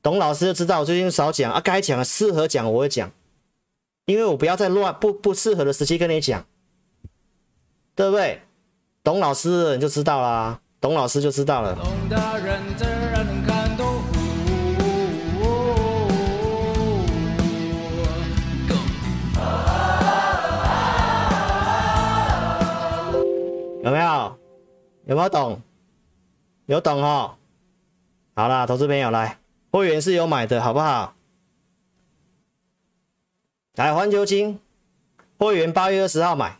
[0.00, 0.78] 懂老师就知道。
[0.80, 3.10] 我最近少讲啊，该讲的适合讲我会讲，
[4.04, 6.46] 因为我不要再乱不不适合的时期跟你讲，
[7.96, 8.42] 对不对？
[9.02, 11.78] 懂老师的人就知道啦，懂老师就知道了。
[23.84, 24.36] 有没有？
[25.04, 25.62] 有没有懂？
[26.66, 27.36] 有懂哦。
[28.34, 29.38] 好啦，投资朋友来，
[29.70, 31.14] 会员是有买的，好不好？
[33.76, 34.58] 来，环球金，
[35.38, 36.58] 会员八月二十号买，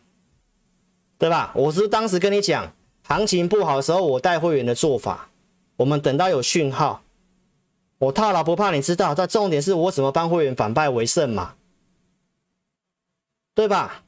[1.18, 1.50] 对吧？
[1.56, 5.28] 我是当时跟你讲，行情不好的时候，我带会员的做法，
[5.76, 7.02] 我们等到有讯号，
[7.98, 9.14] 我套牢不怕，你知道。
[9.14, 11.54] 但重点是我怎么帮会员反败为胜嘛？
[13.54, 14.02] 对吧？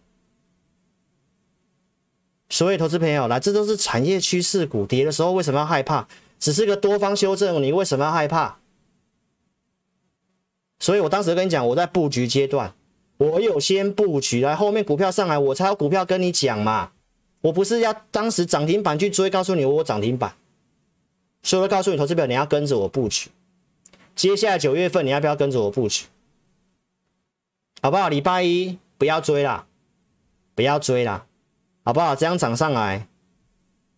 [2.48, 6.08] 所以，投资朋友来，这都是产业趋势股，跌的时候为什么要害怕？
[6.38, 8.58] 只是个多方修正，你为什么要害怕？
[10.78, 12.74] 所以我当时跟你讲，我在布局阶段，
[13.18, 16.92] 我有先布局，来后面股票上来，我才有股票跟你讲嘛。
[17.44, 20.34] 我不是要当时涨停板去追，告诉你我涨停板，
[21.42, 23.30] 所以我告诉你，投资表你要跟着我布局。
[24.16, 26.06] 接下来九月份你要不要跟着我布局？
[27.82, 28.08] 好不好？
[28.08, 29.66] 礼拜一不要追啦，
[30.54, 31.26] 不要追啦。
[31.84, 32.16] 好不好？
[32.16, 33.06] 这样涨上来，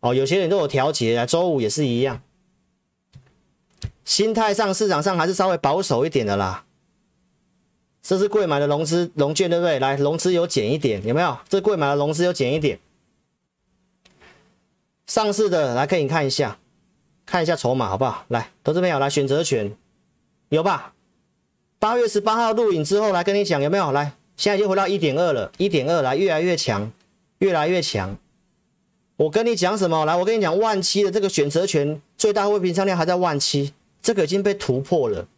[0.01, 1.25] 哦，有些人都有调节啊。
[1.25, 2.21] 周五也是一样，
[4.05, 6.65] 心态上市场上还是稍微保守一点的啦。
[8.03, 9.79] 这是贵买的融资融券，对不对？
[9.79, 11.39] 来，融资有减一点，有没有？
[11.49, 12.81] 这贵买的融资有减一点。
[15.07, 16.59] 上市的来，可以看一下，
[17.25, 18.25] 看一下筹码好不好？
[18.29, 19.77] 来，投资朋友来选择权，
[20.51, 20.95] 有吧？
[21.79, 23.93] 八月十八号录影之后来跟你讲有没有？
[23.93, 26.93] 来，现在已经回到一点二了，一点二来，越来越强。
[27.41, 28.17] 越来越强，
[29.17, 30.07] 我跟你讲什么？
[30.07, 35.29] 来，我跟你讲，万七的这个选择权最大未平仓量还在万七，这个已经被突破了。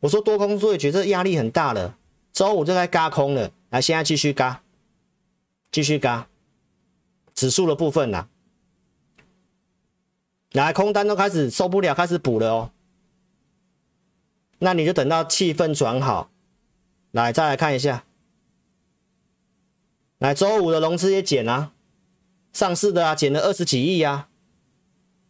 [0.00, 1.94] 我说多空作业，觉得压力很大了，
[2.32, 3.50] 周五就该嘎空了。
[3.68, 4.62] 来，现在继续嘎，
[5.70, 6.26] 继续嘎，
[7.34, 8.26] 指数的部分啦，
[10.52, 12.70] 来，空单都开始受不了，开始补了哦。
[14.58, 16.30] 那你就等到气氛转好，
[17.10, 18.04] 来，再来看一下。
[20.18, 21.72] 来，周五的融资也减啊，
[22.52, 24.28] 上市的啊，减了二十几亿啊，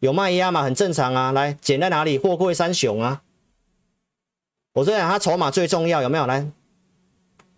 [0.01, 1.33] 有卖压嘛，很正常啊。
[1.33, 2.19] 来，减在哪里？
[2.19, 3.23] 货柜三雄啊。
[4.75, 6.27] 我这样，它筹码最重要，有没有？
[6.27, 6.51] 来，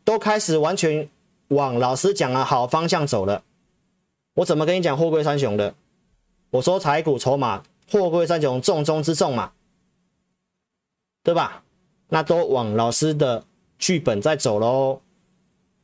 [0.05, 1.09] 都开始完全
[1.49, 3.43] 往老师讲的好方向走了。
[4.34, 5.74] 我怎么跟你讲货柜三雄的？
[6.55, 9.50] 我说财股筹码，货柜三雄重中之重嘛，
[11.24, 11.64] 对吧？
[12.11, 13.44] 那都往老师的
[13.76, 15.00] 剧本在走喽。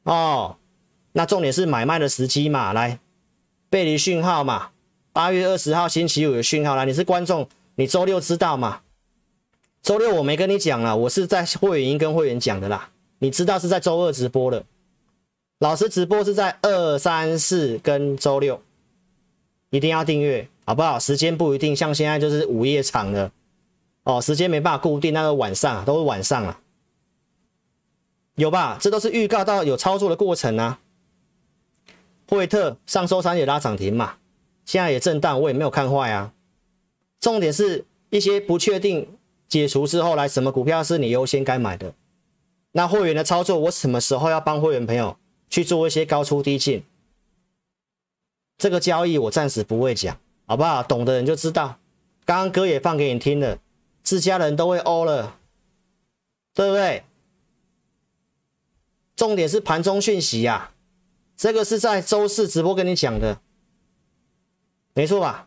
[0.04, 0.56] 哦。
[1.12, 3.00] 那重点是买卖的时机嘛，来，
[3.68, 4.70] 背离讯号嘛，
[5.12, 6.84] 八月二十号星期五有讯号啦。
[6.84, 8.82] 你是观众，你周六知道吗？
[9.82, 12.90] 周六我没跟你讲了，我是在会员营跟会员讲的啦。
[13.18, 14.64] 你知道是在周二直播的，
[15.58, 18.62] 老师直播是在二三四跟周六，
[19.70, 21.00] 一定要订阅，好不好？
[21.00, 23.32] 时间不一定，像现在就是午夜场了，
[24.04, 26.60] 哦，时间没办法固定，那个晚上都是晚上啊，
[28.36, 28.78] 有吧？
[28.80, 30.78] 这都是预告到有操作的过程啊。
[32.28, 34.18] 惠特上周三也拉涨停嘛，
[34.64, 36.32] 现在也震荡，我也没有看坏啊。
[37.18, 39.08] 重点是一些不确定
[39.48, 41.92] 解除之后来，什么股票是你优先该买的？
[42.70, 45.16] 那会员的操作，我什么时候要帮会员朋友
[45.48, 46.84] 去做一些高出低进？
[48.56, 50.16] 这个交易我暂时不会讲，
[50.50, 50.82] 好不好？
[50.82, 51.78] 懂的人就知道。
[52.24, 53.56] 刚刚歌也放给你听了，
[54.02, 55.36] 自家人都会欧了，
[56.52, 57.04] 对不对？
[59.14, 60.72] 重点是盘中讯息呀、啊。
[61.36, 63.38] 这个是在周四直播跟你讲的，
[64.92, 65.46] 没错吧？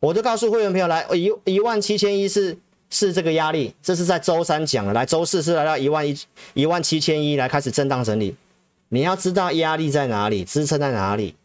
[0.00, 2.58] 我就告诉会员朋友来，一一万七千一是
[2.90, 4.92] 是这个压力，这是在周三讲的。
[4.92, 6.18] 来周四是来到一万一
[6.54, 8.34] 一万七千一来开始震荡整理，
[8.88, 11.36] 你要知道压力在哪里，支撑在哪里。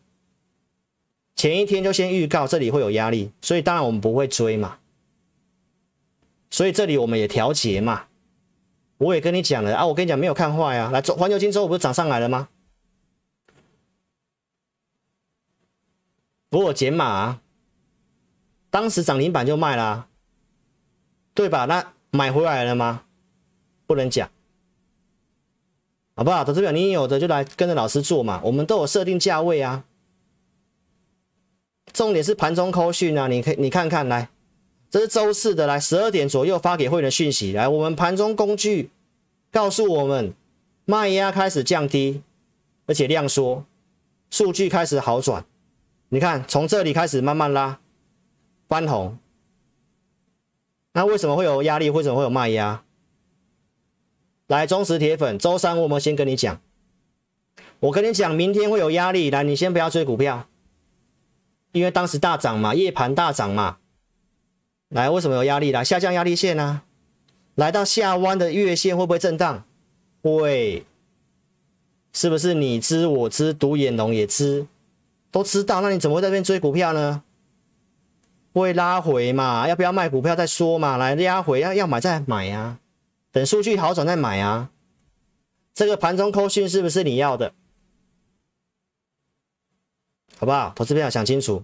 [1.36, 4.78] 前一天就先预告这里会有压力，所以当然我们不会追嘛。
[6.50, 8.08] 所以这里我们也调节嘛。
[8.98, 10.90] 我也跟你讲了啊，我跟你讲没有看坏啊。
[10.92, 12.48] 来，环球金周五不是涨上来了吗？
[16.52, 17.42] 我减码啊，
[18.70, 20.08] 当时涨停板就卖了啊，
[21.34, 21.66] 对吧？
[21.66, 23.04] 那买回来了吗？
[23.86, 24.32] 不能讲，
[26.16, 26.46] 好不好？
[26.46, 29.84] 投资表你有的就来跟着老师做嘛，我们都有设定价位啊。
[31.96, 34.28] 重点是盘中扣讯啊，你可以你看看来，
[34.90, 38.90] 这是周四的来十二点左右发给会员的讯息来，我们盘中工具
[39.50, 40.34] 告诉我们
[40.84, 42.22] 卖压开始降低，
[42.86, 43.64] 而且量缩，
[44.30, 45.46] 数据开始好转。
[46.10, 47.80] 你看，从这里开始慢慢拉，
[48.68, 49.18] 翻红。
[50.92, 51.90] 那为什么会有压力？
[51.90, 52.84] 为什么会有卖压？
[54.48, 56.60] 来，忠实铁粉，周三我们先跟你讲。
[57.80, 59.30] 我跟你讲，明天会有压力。
[59.30, 60.48] 来，你先不要追股票，
[61.76, 63.78] 因为当时大涨嘛，夜盘大涨嘛。
[64.88, 65.74] 来，为什么有压力？
[65.74, 66.84] 来，下降压力线啊，
[67.56, 69.66] 来到下弯的月线会不会震荡？
[70.22, 70.86] 会，
[72.14, 74.68] 是不是你知我知，独眼龙也知？
[75.32, 77.24] 都知道，那你怎么会在这边追股票呢？
[78.54, 79.68] 会拉回嘛？
[79.68, 80.96] 要不要卖股票再说嘛？
[80.96, 82.80] 来压回要要买再买呀、啊，
[83.34, 84.70] 等数据好转再买啊。
[85.74, 87.52] 这个盘中扣讯是不是你要的？
[90.38, 90.74] 好不好？
[90.76, 91.64] 投资朋友想清楚。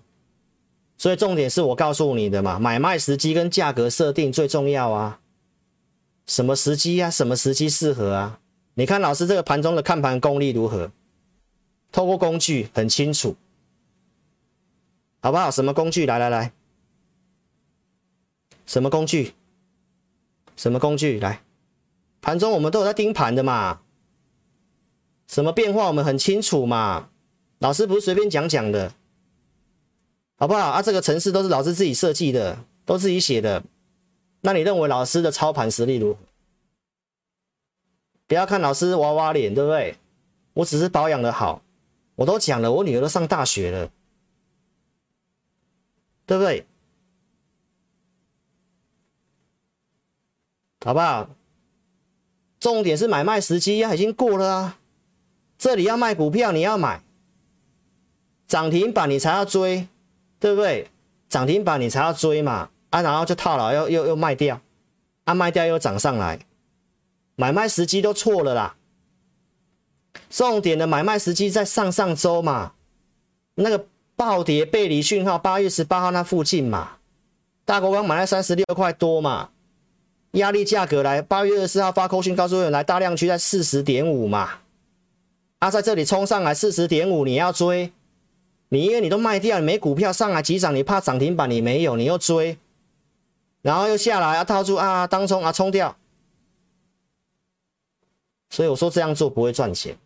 [0.97, 5.19] 所以重点是我告诉你的嘛，买卖时机跟价格设定最重要啊。
[6.27, 7.09] 什么时机啊？
[7.09, 8.39] 什么时机适合啊？
[8.75, 10.91] 你看老师这个盘中的看盘功力如何？
[11.91, 13.35] 透过工具很清楚。
[15.21, 15.51] 好不好？
[15.51, 16.05] 什么工具？
[16.05, 16.51] 来来来，
[18.65, 19.33] 什么工具？
[20.55, 21.19] 什么工具？
[21.19, 21.41] 来，
[22.21, 23.81] 盘中我们都有在盯盘的嘛。
[25.27, 27.09] 什么变化我们很清楚嘛。
[27.61, 28.91] 老师不是随便讲讲的，
[30.35, 30.71] 好不好？
[30.71, 33.63] 啊，这个程式都是老师自己设计的，都自己写的。
[34.41, 36.19] 那你认为老师的操盘实力如何？
[38.25, 39.95] 不要看老师娃娃脸，对不对？
[40.53, 41.61] 我只是保养的好。
[42.15, 43.91] 我都讲了，我女儿都上大学了。
[46.25, 46.65] 对不对？
[50.83, 51.29] 好不好？
[52.59, 54.79] 重点是买卖时机呀，已经过了啊。
[55.59, 57.03] 这里要卖股票，你要买
[58.51, 59.87] 涨停板，你才要追，
[60.37, 60.89] 对不对？
[61.29, 64.59] 涨停板你才要追嘛，啊，然后就套牢，又又又卖掉，
[65.23, 66.37] 啊，卖掉又涨上来，
[67.37, 68.75] 买卖时机都错了啦。
[70.29, 72.73] 重点的买卖时机在上上周嘛，
[73.55, 73.85] 那个。
[74.13, 76.97] 暴跌背离讯号，八月十八号那附近嘛，
[77.65, 79.49] 大国刚买了三十六块多嘛，
[80.33, 84.59] 压力价格来，八月二十四号发扣讯告诉会员来大量区在四十点五嘛，
[85.57, 87.91] 啊，在这里冲上来四十点五，你要追，
[88.73, 92.57] 你因为你都卖掉，你没股票上来急涨，你怕涨停板你没有，你又追，
[93.61, 95.97] 然后又下来啊套住啊当冲啊冲掉，
[98.49, 99.97] 所以我说这样做不会赚钱，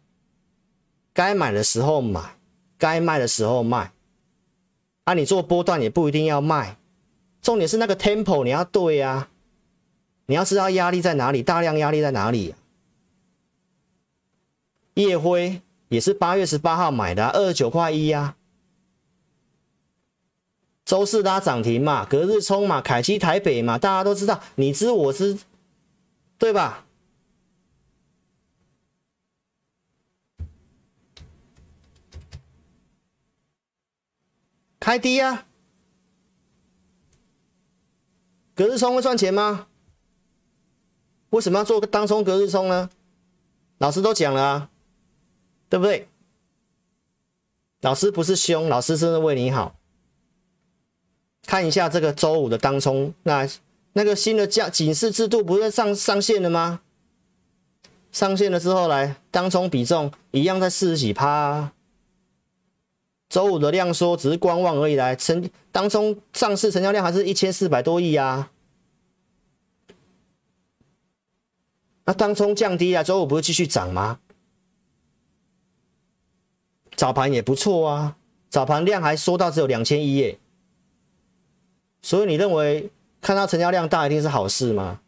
[1.13, 2.37] 该买的时候买，
[2.79, 3.91] 该卖的时候卖。
[5.03, 6.77] 啊，你做波段也不一定要卖，
[7.43, 9.29] 重点是那个 tempo 你要对啊，
[10.25, 12.57] 你要知道压力在哪里，大量压力在哪里啊。
[14.95, 18.35] 烨辉也是八月十八号买的，二十九块一啊。
[20.85, 25.39] 周四拉涨停嘛，隔日冲嘛，凯基台北嘛，大家都知道，你知我知，
[26.37, 26.85] 对吧？
[34.79, 35.47] 开低啊。
[38.53, 39.67] 隔日冲会赚钱吗？
[41.31, 42.91] 为什么要做个当冲隔日冲呢？
[43.79, 44.69] 老师都讲了啊，
[45.67, 46.07] 对不对？
[47.81, 49.75] 老师不是凶，老师是为你好。
[51.45, 53.47] 看一下这个周五的当冲，那
[53.93, 56.81] 那个新的价警示制度不是上上线了吗？
[58.11, 61.71] 上线了之后来当冲比重一样在四十几趴。
[63.27, 68.51] 周五的量缩只是观望而已，来成当冲上市成交量还是一千四百多亿啊。
[72.05, 74.19] 那当冲降低啊，周五不是继续涨吗？
[76.95, 78.15] 早盘也不错啊，
[78.49, 80.39] 早盘量还缩到只有两千亿耶。
[82.05, 84.99] 所以你认为看到成交量大一定是好事吗？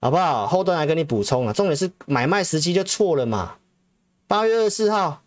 [0.00, 0.48] 好不好？
[0.48, 3.54] 后端来跟你补充啊，重点是买卖时机就错了嘛。
[4.26, 5.22] 八月二十四号，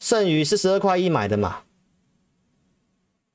[0.00, 1.58] 剩余是十二块一买的嘛。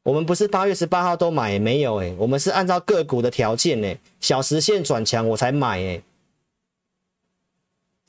[0.02, 1.98] 我们不是八月十八号都买没有？
[2.02, 6.02] 哎，我们是按照个股的条件哎，小时线转强我才买哎。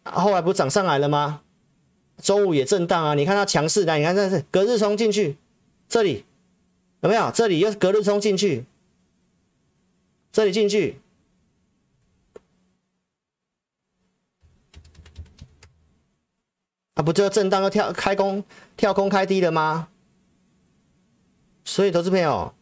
[0.04, 1.42] 后来不涨上来了吗？
[2.16, 5.36] 周五也震荡啊，你看它强势的，你看这是隔日冲进去，
[5.86, 6.24] 这里
[7.00, 7.30] 有没有？
[7.30, 8.64] 这里又是隔日冲进去，
[10.30, 11.00] 这里进去。
[16.94, 18.44] 啊，不就震荡又跳开空
[18.76, 19.88] 跳空开低了吗？
[21.64, 22.52] 所以，投资朋友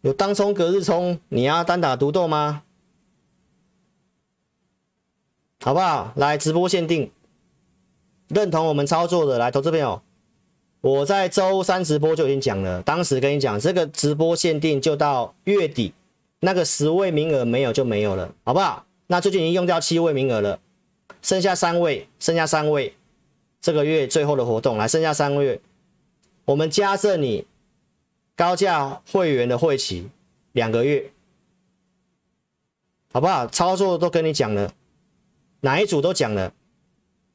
[0.00, 2.62] 有当冲隔日冲，你要单打独斗吗？
[5.60, 6.12] 好不好？
[6.16, 7.12] 来直播限定，
[8.28, 10.02] 认同我们操作的来，投资朋友，
[10.86, 15.92] 我在周三直播就已经讲了，当时跟你讲这个直播限定就到月底，
[16.38, 18.86] 那个十位名额没有就没有了，好不好？
[19.08, 20.60] 那最近已经用掉七位名额了，
[21.22, 22.94] 剩下三位，剩下三位。
[23.60, 25.60] 这个月最后的活动来，剩下三个月，
[26.44, 27.44] 我们加赠你
[28.36, 30.08] 高价会员的会期
[30.52, 31.10] 两个月，
[33.12, 33.44] 好不好？
[33.48, 34.72] 操作都跟你讲了，
[35.62, 36.52] 哪一组都讲了。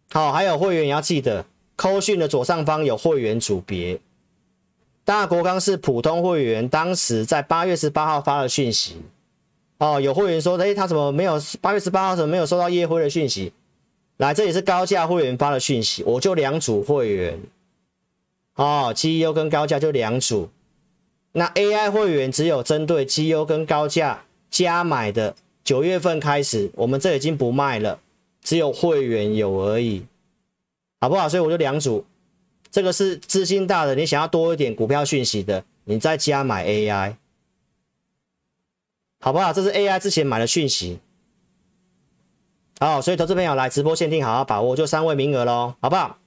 [0.10, 1.45] 好，还有会员也要记得，
[1.82, 3.99] 扣讯的左上方有会员组别。
[5.03, 8.97] 大国钢是普通会员，当时在八月十八号发了讯息。
[9.79, 13.51] 哦，有会员说，哎，他怎么没有八月十八号怎么没有收到夜辉的讯息？
[14.17, 17.39] 来，这里是高价会员发的讯息，我就两组会员，
[18.53, 20.49] 哦，绩优跟高价就两组。
[21.32, 27.99] 那 AI 会员只有针对绩优跟高价加买的，九月份开始，我们这已经不卖了，
[28.43, 30.05] 只有会员有而已，
[31.02, 31.28] 好不好？
[31.28, 32.06] 所以我就两组，
[32.72, 37.16] 这个是资金大的，你想要多一点股票讯息的，你再加买 AI，
[39.20, 39.52] 好不好？
[39.52, 40.99] 这是 AI 之前买的讯息。
[42.80, 46.18] 好，所以投资朋友来直播限定，好好把握，就三位名额喽，好不好？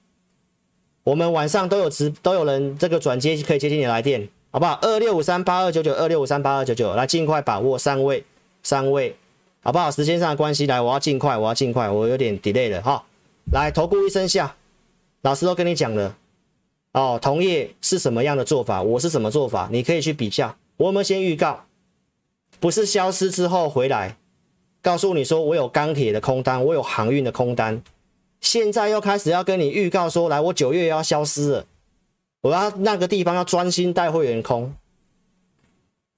[1.03, 4.77] 我们晚上都有直，都有人这个转接可以接听你来电，好不好？
[4.81, 8.25] 二六五三八二九九，二六五三八二九九，来尽快把握三位，
[8.63, 9.15] 三位，
[9.63, 9.89] 好不好？
[9.89, 13.05] 时间上的关系，来，我要尽快，我要尽快，我有点 delay 了哈。
[13.51, 14.55] 来，投顾一声下，
[15.25, 16.15] 老师都跟你讲了，
[16.91, 20.55] 哦，同业是什么样的做法，我是什么做法，你可以去比较。
[20.77, 21.65] 我们先预告，
[22.59, 24.17] 不是消失之后回来。
[24.83, 27.81] 告诉你说，我有钢铁的空单，我有航运的空单，
[28.39, 31.65] 现在又开始要跟你预告说，来，我九月要消失了，
[32.41, 34.75] 我要那个地方要专心带会员空，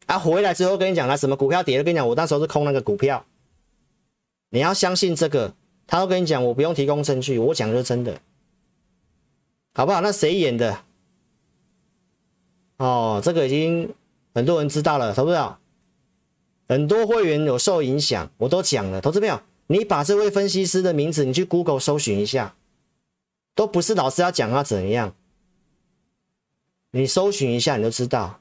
[0.07, 3.25] 啊，回来之后跟你讲，来什么股票跌了，跟你讲，我那时候是空那个股票，
[4.49, 5.53] 你要相信这个，
[5.87, 8.19] 他都跟你讲，我不用提供证据，我讲的是真的，
[9.77, 10.01] 好不好？
[10.01, 10.79] 那谁演的？
[12.77, 13.93] 哦，这个已经
[14.33, 15.59] 很多人知道了，知不知道？
[16.67, 18.99] 很多会员有受影响，我都讲了。
[18.99, 22.55] 投资朋友，你把这位分析师的名字，你去 Google 搜寻一下，
[23.53, 25.13] 都不是老师要讲他怎样，
[26.89, 28.39] 你搜寻一下，你就知道，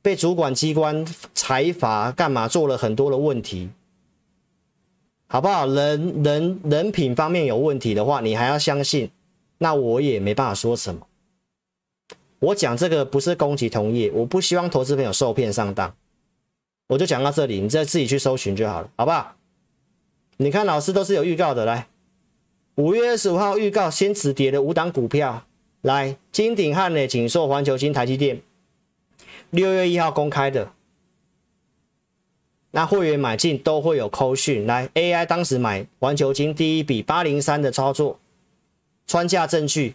[0.00, 3.68] 被主管机关裁罚干嘛，做了很多的问题，
[5.26, 5.66] 好不好？
[5.66, 9.10] 人人人品方面有问题的话，你还要相信，
[9.58, 11.06] 那我也没办法说什么。
[12.38, 15.94] 我讲这个不是攻击同业，我不希望投资朋友受骗上当。
[16.88, 19.34] 我就讲到这里，你再自己去搜寻就好了，好不好？
[20.36, 21.88] 你看老师都是有预告的，来，
[22.74, 25.44] 五月二十五号预告，先止跌的五档股票，
[25.80, 28.42] 来，金鼎、汉磊、景硕、环球晶、台积电，
[29.50, 30.70] 六月一号公开的，
[32.72, 38.20] 那会员买进都会有扣讯，来，AI 当时买环球晶第一笔八零三的操作，
[39.06, 39.94] 穿价证据，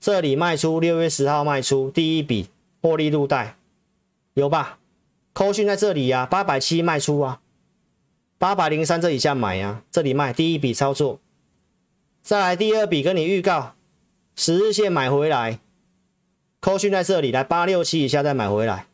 [0.00, 2.48] 这里卖出，六月十号卖出第一笔
[2.82, 3.56] 获利入袋，
[4.34, 4.78] 有吧？
[5.32, 7.40] 扣讯在这里呀、啊，八百七卖出啊，
[8.36, 11.20] 八百零三这以下买呀、啊，这里卖第一笔操作，
[12.22, 13.74] 再来第二笔跟你预告，
[14.34, 15.60] 十日线买回来，
[16.60, 18.86] 扣讯在这里来八六七以下再买回来。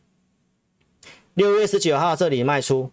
[1.33, 2.91] 六月十九号这里卖出，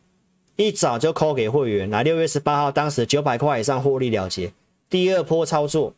[0.57, 2.03] 一早就扣给会员来。
[2.03, 4.53] 六月十八号当时九百块以上获利了结，
[4.89, 5.93] 第二波操作。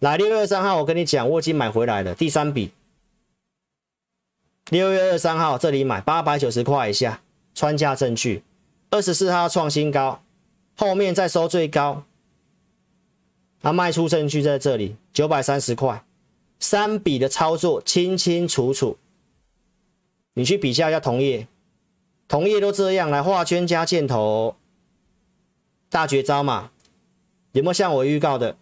[0.00, 2.72] 来六月二三号我跟你讲，我已经买回来了第三笔。
[4.70, 7.22] 六月二三号这里买八百九十块以下，
[7.54, 8.42] 穿价证据。
[8.90, 10.22] 二十四号创新高，
[10.76, 12.04] 后面再收最高。
[13.60, 16.04] 他卖出证据在这里，九百三十块，
[16.60, 18.98] 三笔的操作清清楚楚。
[20.34, 21.48] 你去比较一下同业，
[22.28, 24.56] 同业都这样来画圈加箭头，
[25.88, 26.70] 大绝招嘛？
[27.52, 28.56] 有没有像我预告的？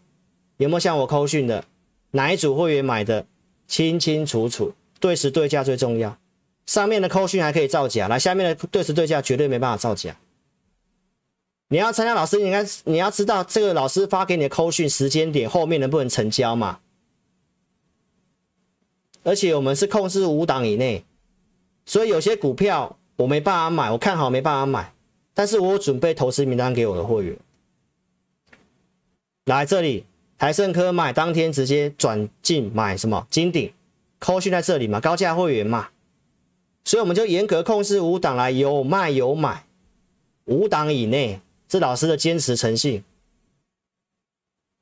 [0.62, 1.64] 有没有像我扣讯的？
[2.12, 3.26] 哪一组会员买的？
[3.66, 6.18] 清清楚楚，对时对价最重要。
[6.66, 10.16] 上面的扣讯还可以造假，来下面的对时对价绝对没办法造假。
[11.68, 16.80] 你要参加老师，你应该你要知道这个老师发给你的扣讯时间点后面能不能成交嘛？
[19.24, 21.04] 而且我们是控制五档以内，
[21.86, 24.92] 所以有些股票我没办法买，我看好没办法买，
[25.32, 27.36] 但是我准备投资名单给我的会员。
[29.46, 30.04] 来这里，
[30.42, 33.24] 台盛科买当天直接转进买什么？
[33.30, 33.72] 金鼎
[34.18, 35.90] 扣讯在这里嘛，高价会员嘛，
[36.82, 39.66] 所以我们就严格控制五档来，有卖有买，
[40.46, 41.40] 五档以内。
[41.68, 43.04] 是老师的坚持诚信，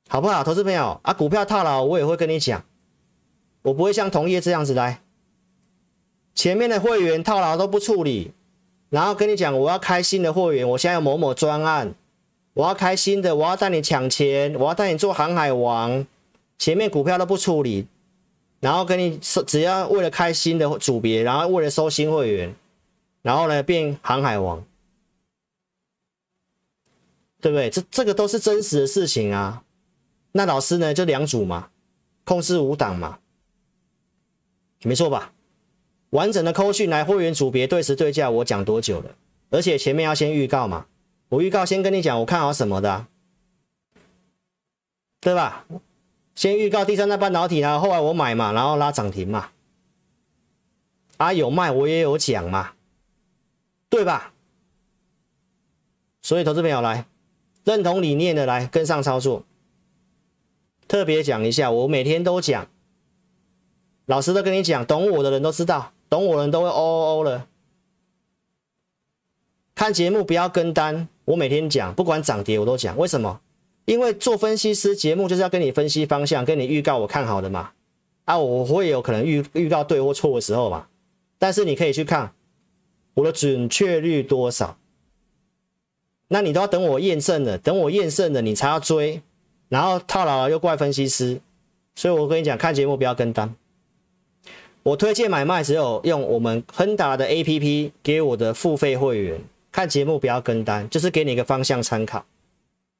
[0.08, 0.42] 好不好？
[0.42, 2.64] 投资朋友啊，股票套牢我也会跟你讲，
[3.60, 5.02] 我不会像同业这样子来，
[6.34, 8.32] 前面的会员套牢都不处理，
[8.88, 11.94] 然后跟你讲我要开新的会员，我现在有某某专案，
[12.54, 16.06] 我要开新的，我要带你抢钱，我要带你做航海王，
[16.58, 17.86] 前面股票都不处理，
[18.60, 22.54] 然后跟你说只要为了开新的组别，然后为了收新会员，
[23.22, 24.64] 然后呢变航海王。
[27.42, 27.70] 对不对？
[27.70, 29.62] 这这个都是真实的事情啊。
[30.32, 30.92] 那老师呢？
[30.92, 31.70] 就两组嘛，
[32.22, 33.18] 控制五档嘛，
[34.82, 35.32] 没错吧？
[36.10, 39.14] 完整的扣讯来会员组别对时对价，我讲多久了？
[39.48, 40.84] 而且前面要先预告嘛，
[41.30, 43.08] 我预告先跟你讲，我看好什么的啊，
[45.20, 45.64] 对吧？
[46.34, 49.50] 先预告第三代半导体，然后后来我买嘛，然后拉涨停嘛。
[51.16, 52.72] 啊，有卖我也有讲嘛，
[53.88, 54.32] 对吧？
[56.22, 57.06] 所以投资朋友来。
[57.62, 59.44] 认同理念的来跟上操作，
[60.88, 62.66] 特别讲一下，我每天都讲，
[64.06, 67.46] 老师都跟你讲，懂我的人都知道，懂我的人都会哦哦哦了。
[69.74, 73.40] 看节目不要跟单，我每天讲，不管涨跌我都讲，为什么？
[73.84, 77.70] 因为做分析师节目就是要跟你分析方向，跟你预告我看好的嘛。
[78.24, 80.86] 啊，我会有可能预预告对或错的时候嘛，
[81.38, 82.32] 但是你可以去看
[83.14, 84.76] 我的准确率多少。
[86.28, 89.20] 那你都要等我验证了，等我验证了，你才要追，
[89.68, 91.40] 然后套牢了又怪分析师，
[91.96, 93.52] 所以我跟你讲，看节目不要跟单。
[94.84, 99.40] 我推荐买卖只有用我们亨达的 APP 给我的付费会员，
[99.72, 102.24] 看节目不要跟单，就是给你一个方向参考。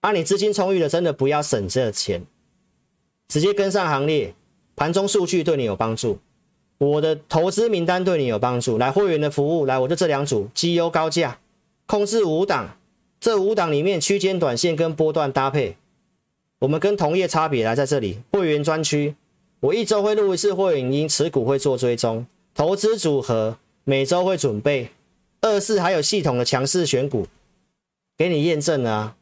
[0.01, 2.25] 啊，你资金充裕的，真的不要省这钱，
[3.29, 4.35] 直接跟上行列，
[4.75, 6.19] 盘中数据对你有帮助，
[6.79, 8.79] 我的投资名单对你有帮助。
[8.79, 11.39] 来会员的服务，来我就这两组绩优高价，
[11.87, 12.77] 控制五档。
[13.21, 15.77] 这五档里面区间短线跟波段搭配，
[16.61, 19.15] 我们跟同业差别来在这里会员专区，
[19.61, 24.89] 我一周会录一次会员音，持股会做追踪，投资组合每周会准备，
[25.41, 27.27] 二是还有系统的强势选股，
[28.17, 29.17] 给你验证啊，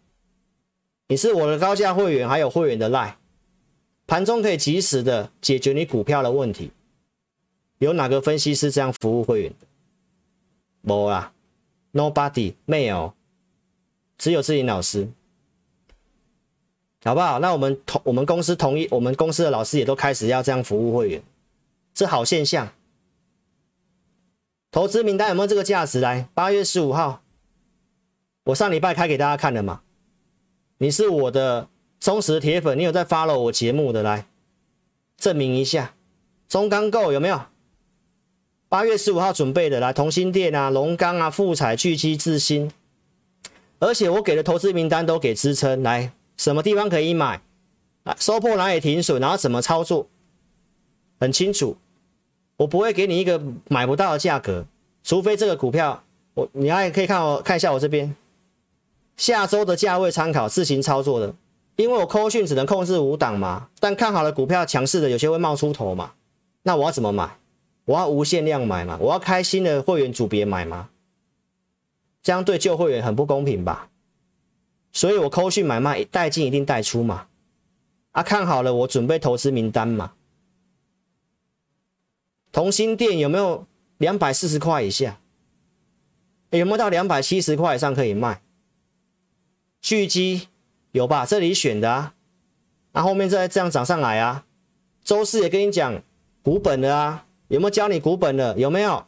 [1.08, 3.16] 你是我的高价会员，还有会员的赖，
[4.06, 6.72] 盘中可以及时的解决你股票的问题，
[7.78, 9.66] 有哪个分析师这样服务会员的？
[10.80, 11.32] 没啊
[11.92, 13.14] ，Nobody 没有。
[14.16, 15.08] 只有自己老师，
[17.04, 17.38] 好不好？
[17.38, 21.22] 那我们同我们公司同意，我们公司的老师也都开始要这样服务会员，
[21.94, 22.68] 这好现象。
[24.70, 25.98] 投资名单有没有这个价值？
[25.98, 27.22] 来，八月十五号，
[28.44, 29.80] 我上礼拜开给大家看的嘛。
[30.76, 34.26] 你是我的忠实铁粉，你有在 follow 我节目的，来
[35.16, 35.94] 证明一下。
[36.48, 37.40] 中钢构有没有？
[38.68, 42.70] 八月十五号准备的，来同心电啊、龙钢啊、富彩、聚基、智新。
[43.78, 47.40] 而且我给的投资名单都给支撑，来什么地方可以买，
[48.04, 50.08] 啊，收破哪里停损，然后怎么操作，
[51.18, 51.78] 很清楚。
[52.58, 54.66] 我不会给你一个买不到的价格，
[55.02, 56.04] 除非这个股票，
[56.34, 58.14] 我你还可以看我看一下我这边
[59.16, 61.34] 下周的价位参考，自行操作的。
[61.76, 66.12] 因为我扣讯只能控制五档嘛，但看好的股票强势的有些会冒出头嘛，
[66.64, 67.38] 那我要怎么买？
[67.84, 68.98] 我要无限量买嘛？
[69.00, 70.88] 我要开新的会员组别买吗？
[72.20, 73.88] 这样对旧会员很不公平吧？
[74.90, 77.28] 所以我扣讯买卖带进一定带出嘛。
[78.10, 80.14] 啊，看好了，我准备投资名单嘛。
[82.50, 83.66] 同心电有没有
[83.98, 85.18] 两百四十块以下？
[86.50, 88.40] 有没有到两百七十块以上可以卖？
[89.80, 90.48] 巨基
[90.92, 91.26] 有吧？
[91.26, 92.14] 这里选的啊，
[92.92, 94.46] 那、后面再这样涨上来啊。
[95.04, 96.02] 周四也跟你讲
[96.42, 98.58] 股本的啊，有没有教你股本的？
[98.58, 99.06] 有没有？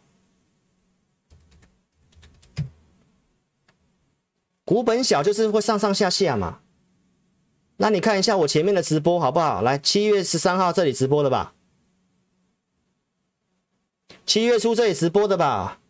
[4.64, 6.60] 股本小就是会上上下下嘛。
[7.78, 9.62] 那你看一下我前面的直播好不好？
[9.62, 11.54] 来，七月十三号这里直播的吧。
[14.30, 15.80] 七月初这里直播的吧。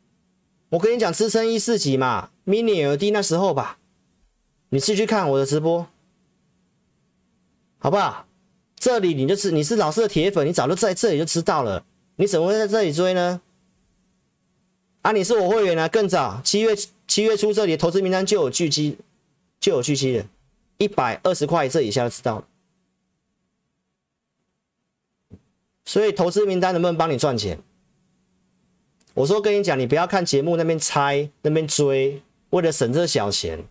[0.70, 3.78] 我跟你讲支撑一四几嘛，mini LED 那时候吧。
[4.70, 5.86] 你继续看我的直播，
[7.76, 8.26] 好不好？
[8.76, 11.84] 这里你就是你是老师的铁粉，你早就在这里就知道了。
[12.16, 13.43] 你怎么会在这里追呢？
[15.03, 16.74] 啊，你是我会员啊，更早七月。
[17.07, 18.97] 七月初这里投资名单就有巨基，
[19.61, 20.24] 就有巨基的，
[20.78, 22.49] 一百二十块这以下就知道了。
[25.84, 27.61] 所以投资名单能不能帮你赚钱？
[29.15, 33.65] 我说跟你讲，你不要看节目那边猜那边追，为了省这小钱。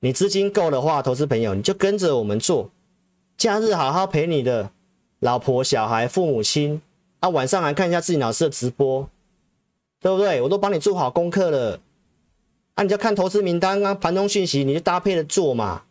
[0.00, 2.70] 你资金够的话，投资朋友你就跟着我们做，
[3.36, 4.70] 假日好好陪你的
[5.20, 6.82] 老婆、小孩、父母亲，
[7.20, 9.08] 啊，晚上来看一下自己老师的直播，
[10.00, 10.42] 对不对？
[10.42, 11.80] 我都帮你做好功课了。
[12.74, 15.84] 啊，你就看投资名单啊，盘中讯息，你就搭配着做嘛，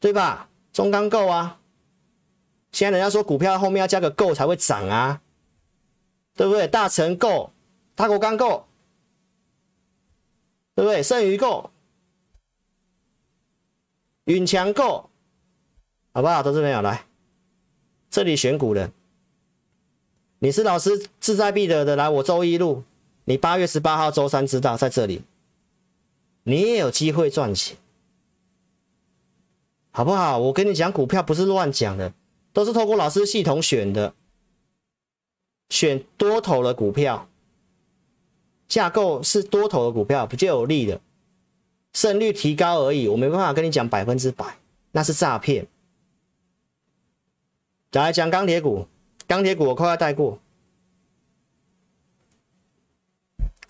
[0.00, 0.48] 对吧？
[0.72, 1.58] 中钢够啊，
[2.72, 5.20] 现在人家说股票后面要加个够才会涨啊，
[6.34, 6.66] 对不对？
[6.68, 7.52] 大成构、
[7.94, 8.66] 大国钢构，
[10.74, 11.02] 对不对？
[11.02, 11.70] 剩余构、
[14.24, 15.08] 允强构，
[16.12, 16.42] 好不好？
[16.42, 17.06] 投资朋友来，
[18.10, 18.90] 这里选股的，
[20.40, 22.82] 你是老师志在必得的，来，我周一录，
[23.24, 25.22] 你八月十八号周三知道在这里。
[26.46, 27.78] 你也有机会赚钱，
[29.92, 30.36] 好不好？
[30.38, 32.12] 我跟你讲，股票不是乱讲的，
[32.52, 34.14] 都是透过老师系统选的，
[35.68, 37.28] 选多头的股票，
[38.68, 41.00] 架构是多头的股票，比较有利的，
[41.92, 43.08] 胜率提高而已。
[43.08, 44.58] 我没办法跟你讲百分之百，
[44.92, 45.66] 那是诈骗。
[47.92, 48.88] 来讲钢铁股，
[49.26, 50.40] 钢铁股我快快带过，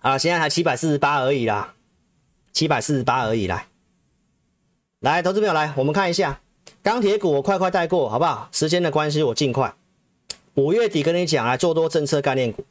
[0.01, 1.74] 啊，现在才七百四十八而已啦。
[2.53, 3.66] 七百四十八而已，来，
[5.01, 6.40] 来，投资朋友来，我们看一下
[6.82, 8.49] 钢铁股，我快快带过，好不好？
[8.53, 9.74] 时间的关系，我尽快。
[10.55, 12.64] 五月底跟你讲，来做多政策概念股，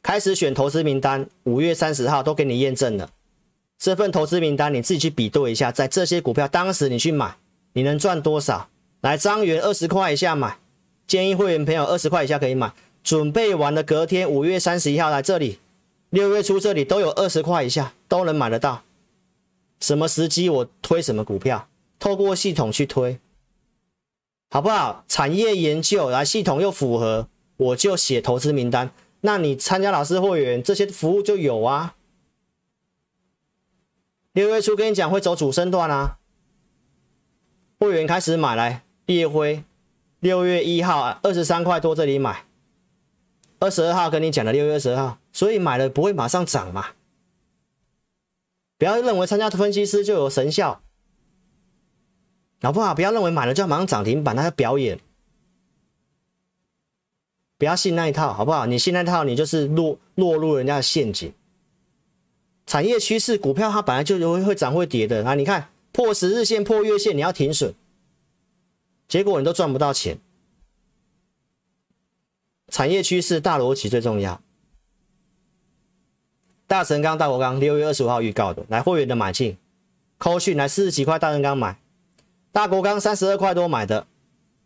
[0.00, 3.10] 开始选投资名单，五月三十号都给你验证了。
[3.78, 7.36] 这份投资名单你自己去比对一下，在这些股票当时你去买，
[7.72, 8.68] 你能赚多少？
[9.00, 10.56] 来，张元二十块以下买，
[11.06, 12.72] 建议会员朋友二十块以下可以买。
[13.02, 15.58] 准备完了，隔天五月三十一号来这里。
[16.10, 18.82] 六月初这里都有二十块以下都能买得到，
[19.80, 21.68] 什么时机我推什么股票，
[21.98, 23.18] 透过系统去推，
[24.56, 25.04] 好不好？
[25.06, 27.28] 产业研究来系统又符合，
[27.58, 28.90] 我就写投资名单。
[29.20, 31.94] 那你参加老师会员这些服务就有啊。
[34.32, 36.16] 六月初跟你讲会走主升段啊，
[37.78, 39.62] 会员开始买来烨辉，
[40.20, 42.46] 六月一号二十三块多这里买。
[43.58, 46.92] 二十二号跟你讲的六月二十二号，所以买了不会马上涨嘛？
[48.78, 50.80] 不要认为参加分析师就有神效，
[52.66, 52.96] 好不好？
[52.96, 54.98] 不要认为买了就要马上涨停板，那要表演，
[57.58, 58.66] 不要信那一套，好不好？
[58.66, 61.32] 你信那一套，你就是落落入人家的陷阱。
[62.66, 65.36] 产业趋势股票它本来就会会涨会跌的啊！
[65.36, 67.72] 你看破十日线破月线，你要停损，
[69.06, 70.18] 结果你都赚不到钱。
[72.66, 74.42] 产业趋势大逻辑最重要。
[76.66, 79.56] 大神钢、大国钢六月二十五号预告的，来会员的买进，
[80.18, 81.78] 扣讯来四十几块，大神钢买，
[82.56, 84.06] 大国钢三十二块多买的，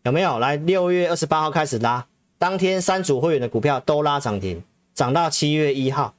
[0.03, 0.39] 有没有？
[0.39, 4.63] 来六月二十八号开始拉，当天三组会员的股票都拉涨停，
[4.93, 6.13] 涨到七月一号，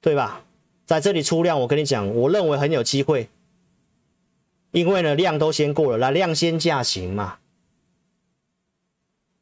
[0.00, 0.40] 对吧？
[0.86, 3.28] 在这里出量，我跟你讲，我认为很有机会，
[4.70, 7.36] 因为呢量都先过了，来量先价行嘛。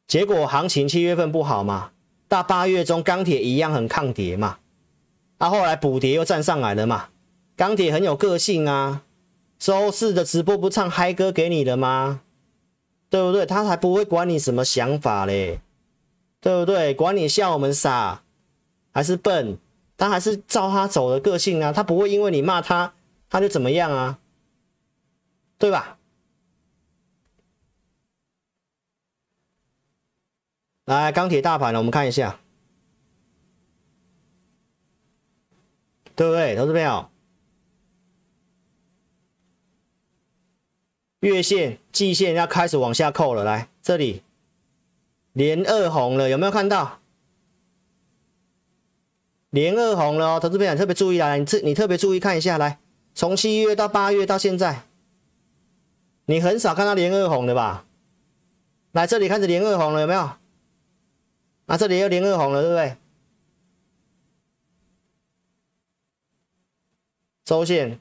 [0.05, 1.91] 结果行情七月份不好嘛，
[2.27, 4.57] 到八月中钢铁一样很抗跌嘛，
[5.37, 7.07] 啊后来补跌又站上来了嘛，
[7.55, 9.03] 钢铁很有个性啊，
[9.61, 12.21] 周四的直播不唱嗨歌给你的吗？
[13.11, 13.45] 对不对？
[13.45, 15.61] 他才不会管你什么想法嘞，
[16.39, 16.95] 对不对？
[16.95, 18.23] 管你笑我们傻
[18.91, 19.59] 还是笨，
[19.95, 22.95] 他还是照他走的个性啊，他不会因为你骂他
[23.29, 24.17] 他就怎么样啊，
[25.59, 25.99] 对吧？
[30.85, 31.77] 来，钢铁大盘呢？
[31.77, 32.39] 我们看一下，
[36.15, 36.55] 对不对？
[36.55, 37.10] 投资朋友，
[41.21, 43.43] 月线、季线要开始往下扣了。
[43.43, 44.21] 来，这里
[45.33, 46.99] 连二红了，有没有看到？
[49.49, 52.79] 连二红了哦，投资朋友特别注意啦，你特你特别注意看一下，来，
[53.13, 54.83] 从七月到八月到现在，
[56.25, 57.85] 你很少看到连二红的吧？
[58.93, 60.21] 来这里开始连二红了，有没有？
[61.65, 62.95] 啊，这里又连二红了，对不对？
[67.43, 67.99] 周线，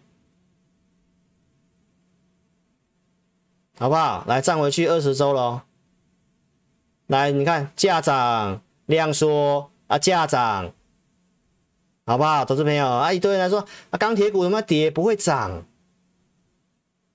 [3.81, 4.23] 好不好？
[4.29, 5.63] 来站回去二十周喽。
[7.07, 10.71] 来，你看价涨量缩啊，价涨，
[12.05, 12.45] 好不好？
[12.45, 15.65] 投资朋友啊，一堆人来说啊，钢铁股怎么跌不会涨，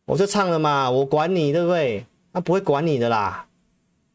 [0.05, 2.07] 我就唱了嘛，我管你对不对？
[2.31, 3.45] 那、啊、不会管你的啦，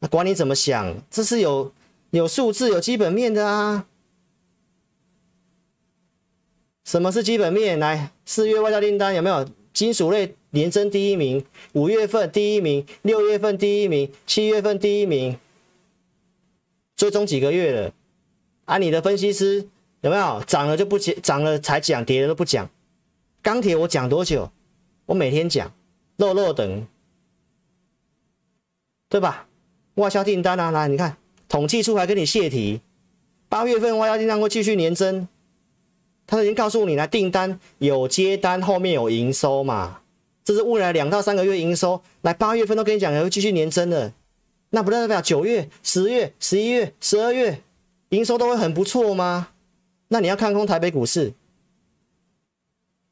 [0.01, 0.93] 那、管你怎么想？
[1.09, 1.73] 这是有
[2.11, 3.87] 有数字、有基本面的啊。
[6.83, 7.79] 什么是基本面？
[7.79, 9.49] 来，四月外销订单有没有？
[9.73, 15.39] 金属类年增第一名，五月份第一名，六月份第一名，七月份第一名。
[16.97, 17.93] 追踪几个月了，
[18.67, 19.69] 啊，你的分析师
[20.03, 22.69] 有没有涨了就不讲，涨了才讲，跌了都不讲。
[23.43, 24.51] 钢铁我讲多久？
[25.07, 25.73] 我每天讲，
[26.17, 26.87] 肉肉等，
[29.09, 29.47] 对吧？
[29.95, 31.17] 外销订单啊，来你看
[31.49, 32.81] 统计出来跟你泄题，
[33.49, 35.27] 八月份外销订单会继续年增，
[36.27, 40.03] 他已经告诉你了，订单有接单，后面有营收嘛，
[40.43, 44.13] 这是未来两到三个月营收，来八月份都跟你讲还会继续年增的。
[44.71, 47.63] 那不代表九月、十月、十一月、十二月
[48.11, 49.49] 营收都会很不错吗？
[50.09, 51.35] 那你要看空台北股市，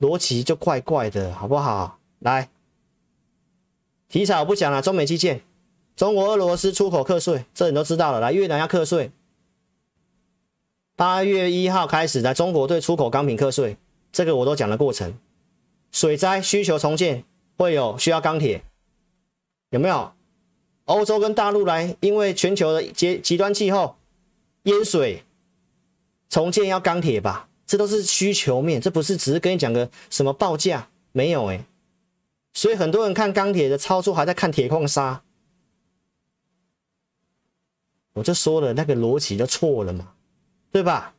[0.01, 1.99] 逻辑就怪怪的，好不好？
[2.21, 2.49] 来，
[4.09, 5.43] 题材我不讲了，中美基建，
[5.97, 8.21] 中国、俄罗斯出口课税，这你都知道了。
[8.21, 9.11] 来，越南要课税，
[10.97, 13.77] 八月一号开始，来中国对出口钢品课税，
[14.11, 15.17] 这个我都讲了过程。
[15.91, 17.25] 水灾需求重建
[17.57, 18.63] 会有需要钢铁，
[19.71, 20.13] 有没有？
[20.85, 23.97] 欧洲跟大陆来，因为全球的极极端气候
[24.63, 25.23] 淹水，
[26.31, 27.49] 重建要钢铁吧？
[27.67, 31.65] 这都是需求面，这不是只是跟你讲个什么报价，没有诶。
[32.55, 35.23] 所以很多人看钢铁的操作，还在看铁矿砂，
[38.15, 40.15] 我就说了那个逻辑就错了嘛，
[40.73, 41.15] 对吧？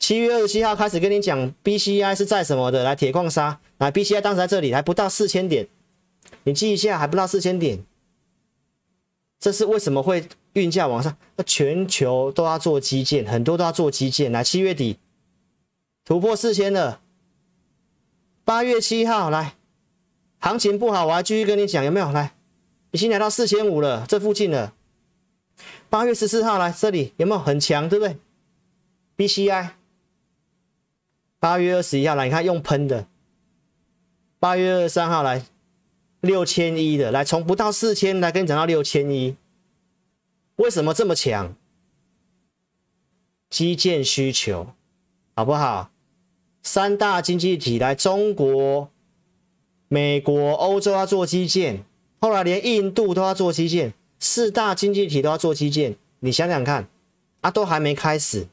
[0.00, 2.82] 七月二十七号开始跟你讲 BCI 是在什么的？
[2.82, 5.68] 来铁矿砂，来 BCI 当时在这里还不到四千点，
[6.44, 7.84] 你记一下，还不到四千点。
[9.38, 11.14] 这是为什么会运价往上？
[11.36, 14.32] 那全球都要做基建，很多都要做基建。
[14.32, 14.98] 来，七月底
[16.04, 17.00] 突破四千了。
[18.42, 19.54] 八月七号来，
[20.38, 22.10] 行情不好，我还继续跟你讲，有没有？
[22.10, 22.32] 来，
[22.90, 24.72] 已经来到四千五了，这附近了。
[25.90, 27.86] 八月十四号来这里有没有很强？
[27.86, 28.16] 对不对
[29.18, 29.79] ？BCI。
[31.40, 33.08] 八月二十一号来，你看用喷的。
[34.38, 35.44] 八月二十三号来。
[36.20, 39.36] 六千一的来，从不到四千来跟你讲到六千一，
[40.56, 41.56] 为什么这么强？
[43.48, 44.74] 基建需求
[45.34, 45.90] 好不好？
[46.62, 48.90] 三大经济体来，中国、
[49.88, 51.82] 美国、欧洲要做基建，
[52.20, 56.86] 后来连印度都要做基建，四大经济体都要做基建，你想想看，
[57.40, 58.46] 啊，都还没开始。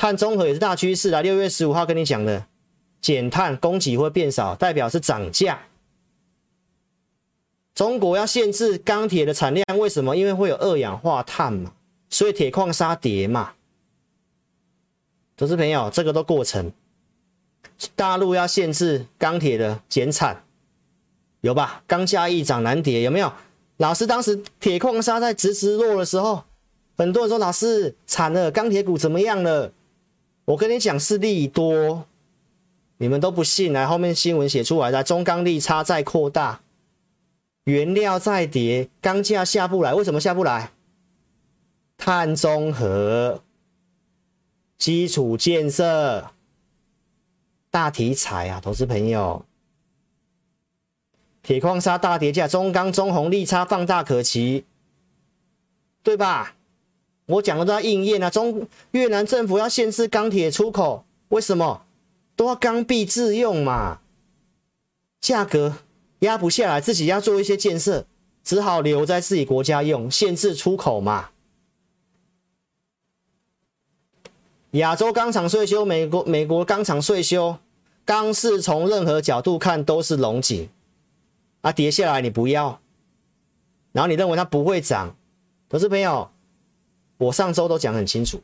[0.00, 2.46] 碳中和也是大趋势啊，六月十五号跟你讲的。
[3.02, 5.60] 减碳供给会变少，代表是涨价。
[7.74, 10.16] 中国要限制钢铁的产量，为什么？
[10.16, 11.74] 因为会有二氧化碳嘛，
[12.08, 13.52] 所以铁矿砂跌嘛。
[15.36, 16.72] 投资朋友，这个都过程。
[17.94, 20.42] 大陆要限制钢铁的减产，
[21.42, 21.82] 有吧？
[21.86, 23.30] 钢价一涨难跌，有没有？
[23.76, 26.44] 老师当时铁矿砂在直直落的时候，
[26.96, 29.70] 很多人说老师惨了，钢铁股怎么样了？
[30.50, 32.06] 我跟你讲是利多。
[32.98, 36.60] 你们都不信，来后面新闻写出来的，中钢利差再扩大，
[37.64, 40.72] 原料再跌，钢价下不来，为什么下不来？
[41.96, 43.42] 碳中和、
[44.76, 46.30] 基础建设
[47.70, 49.46] 大题材啊，投资朋友，
[51.42, 54.66] 铁矿砂大跌价，中钢、中红利差放大可期，
[56.02, 56.54] 对吧？
[57.30, 61.82] 我讲的都要应验啊，中越南政府要限制钢铁出口，为什么？
[62.36, 64.00] 都要刚愎自用嘛，
[65.20, 65.76] 价格
[66.20, 68.06] 压不下来，自己要做一些建设，
[68.42, 71.30] 只好留在自己国家用，限制出口嘛。
[74.72, 77.58] 亚洲钢厂税修，美国美国钢厂税修，
[78.04, 80.68] 钢市从任何角度看都是龙井，
[81.60, 82.80] 啊，跌下来你不要，
[83.92, 85.14] 然后你认为它不会涨，
[85.68, 86.30] 投资朋友，
[87.20, 88.42] 我上周都讲很清楚，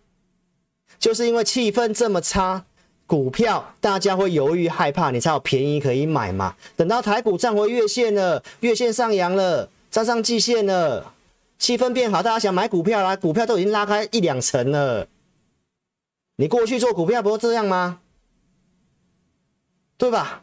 [0.99, 2.65] 就是因为气氛这么差。
[3.09, 6.57] 股票大家会犹豫害怕，你才有便宜可以买嘛。
[6.75, 11.15] 等到台股站回月线了，月线上扬了，站上季线了，
[11.57, 15.07] 气氛变好，大家想买股票啦，股票都已经拉开一两层了。
[16.35, 18.01] 你过去做股票不都这样吗？
[19.97, 20.43] 对吧？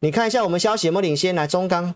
[0.00, 1.32] 你看一下我们消息有没有领先？
[1.36, 1.94] 来，中钢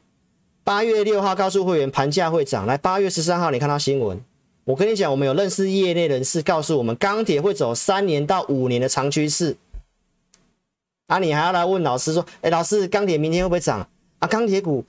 [0.65, 2.65] 八月六号告诉会员盘价会涨。
[2.65, 4.19] 来，八月十三号你看到新闻，
[4.65, 9.59] 我跟你讲，我们有认识业内人士告诉我们，钢铁会走三年到五年的长趋势。
[11.07, 13.87] 啊，你还要来问老师说，哎，老师，钢铁明天会不会涨？
[14.21, 14.87] 啊，钢铁股，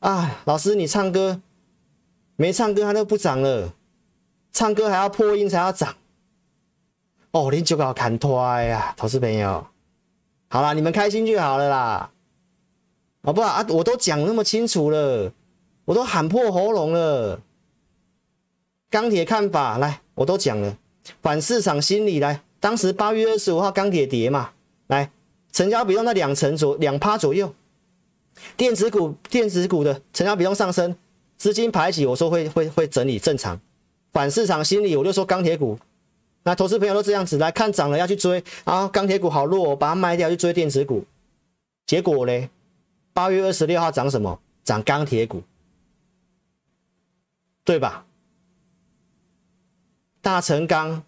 [0.00, 1.40] 啊，老师你唱歌
[2.36, 3.72] 没唱歌它都不涨了，
[4.52, 5.96] 唱歌还要破音才要涨。
[7.30, 9.66] 哦，你就搞看脱呀，投资朋友。
[10.50, 12.10] 好啦，你们开心就好了啦，
[13.22, 13.66] 好不好啊？
[13.68, 15.30] 我都讲那么清楚了，
[15.84, 17.40] 我都喊破喉咙了。
[18.88, 20.76] 钢铁看法来，我都讲了。
[21.22, 24.52] 反市场心理来，当时八月二十五号钢铁跌嘛，
[24.86, 25.10] 来，
[25.52, 27.54] 成交比重在两成左两趴左右。
[28.56, 30.96] 电子股电子股的成交比重上升，
[31.36, 33.60] 资金排挤，我说会会会整理正常。
[34.12, 35.78] 反市场心理，我就说钢铁股。
[36.42, 41.04] 那投资朋友都这样子来看涨了要去追啊，钢铁股好弱，把它卖掉去追电子股，
[41.86, 42.48] 结果呢？
[43.12, 44.40] 八月二十六号涨什么？
[44.62, 45.42] 涨钢铁股，
[47.64, 48.06] 对吧？
[50.20, 51.02] 大成钢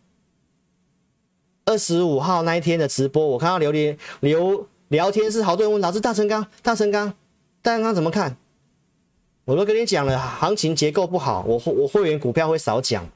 [1.66, 7.14] 二十五号那一天的直播，我看到留言留聊天室，好多人问老师大成钢，大成钢，
[7.60, 8.36] 大成钢怎么看？
[9.44, 13.06] 我都跟你讲了，行情结构不好，我我会员股票会少讲。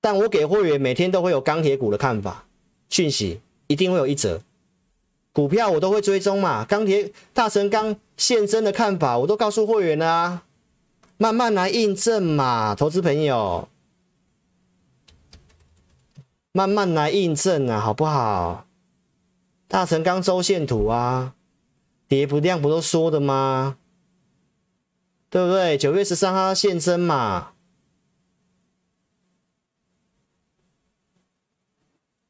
[0.00, 2.46] 但我给会员每天都会有钢铁股的看法
[2.90, 4.42] 讯息，一定会有一则
[5.36, 6.64] 股票我都会追踪嘛。
[6.64, 10.42] 钢铁大成钢现增的看法我都告诉会员了啊，
[11.18, 13.68] 慢慢来印证嘛，投资朋友，
[16.52, 18.66] 慢慢来印证啊，好不好？
[19.68, 21.34] 大成钢周线图啊，
[22.08, 23.76] 跌不量不都说的吗？
[25.28, 25.76] 对不对？
[25.76, 27.50] 九月十三号现身嘛。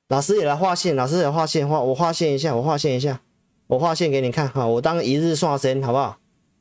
[0.08, 3.20] 老师也来画线，老师也画线画，我画线一下，我画线一下，
[3.66, 6.18] 我画线给你看哈，我当一日刷身好不好？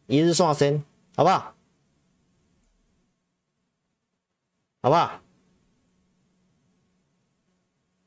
[0.08, 0.84] 一日刷身
[1.16, 1.54] 好不好？
[4.82, 5.22] 好不好？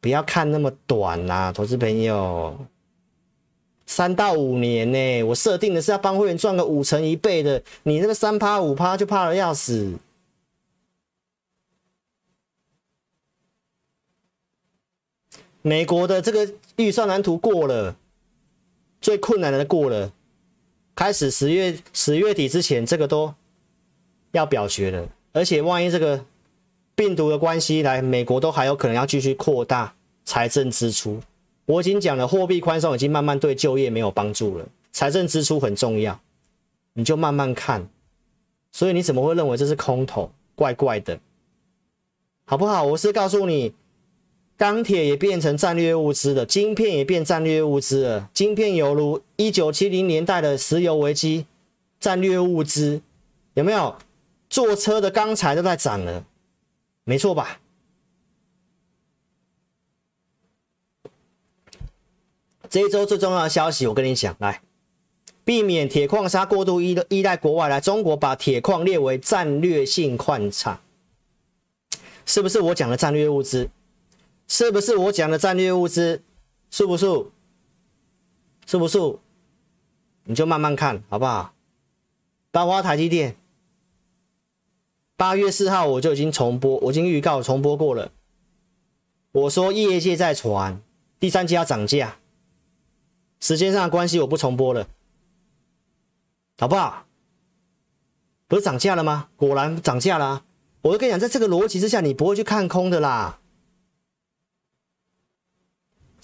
[0.01, 2.57] 不要看那么短啦，投资朋友，
[3.87, 9.97] 三到五年呢，我设定的是要帮会员赚个五成一倍的，你那个三趴五趴就怕的要死。
[15.63, 17.97] 美国的这个预算蓝图过了，
[19.01, 20.13] 最困难的过了，
[20.95, 23.35] 开始十月十月底之前，这个都
[24.33, 25.09] 要表决了。
[25.33, 26.25] 而且万一这个
[26.95, 29.95] 病毒的关系来，美国都还有可能要继续扩大
[30.25, 31.21] 财政支出。
[31.67, 36.19] 我已经讲了，货币宽松已经慢慢对就业没有帮助了，财政支出很重要，
[36.95, 37.89] 你就慢慢看。
[38.71, 40.31] 所以你怎么会认为这是空头？
[40.55, 41.19] 怪怪的，
[42.45, 42.85] 好不好？
[42.85, 43.75] 我是告诉你。
[44.59, 48.29] 钢铁也变成战略物资了，晶片也变战略物资了。
[48.35, 51.47] 晶片犹如一九七零年代的石油危机，
[52.01, 53.01] 战略物资
[53.55, 53.97] 有没有？
[54.51, 56.25] 坐车的钢材都在涨了，
[57.05, 57.61] 没错吧？
[62.69, 64.63] 这一周最重要的消息，我跟你讲，来，
[65.45, 70.81] 避免铁矿砂过度依依赖国外，来中国把铁矿列为战略性矿产，
[72.27, 73.71] 是不是我讲的战略物资？
[74.49, 76.23] 是不是我讲的战略物资？
[76.71, 77.07] 是不是？
[78.67, 78.99] 是不是？
[80.25, 81.55] 你就慢慢看好不好？
[82.51, 83.37] 包括台积电，
[85.17, 88.11] 八月四号我就已经重播，我已经预告重播过了。
[89.33, 90.83] 我说业界在传
[91.21, 92.17] 第三季要涨价，
[93.41, 94.89] 时间上的关系我不重播了，
[96.59, 97.07] 好不好？
[98.47, 99.29] 不是涨价了吗？
[99.37, 100.45] 果然涨价了。
[100.81, 103.38] 我就跟你讲，在这个逻辑之下，你不会去看空的啦。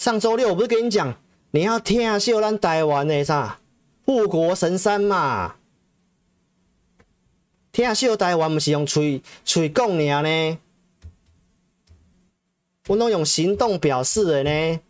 [0.05, 1.17] 上周六我不是跟你讲，
[1.53, 3.59] 你要听秀兰台湾的啥
[4.05, 5.57] 护国神山嘛？
[7.73, 10.59] 听秀台湾不是用嘴嘴讲尔呢？
[12.87, 14.81] 我拢用行动表示的呢。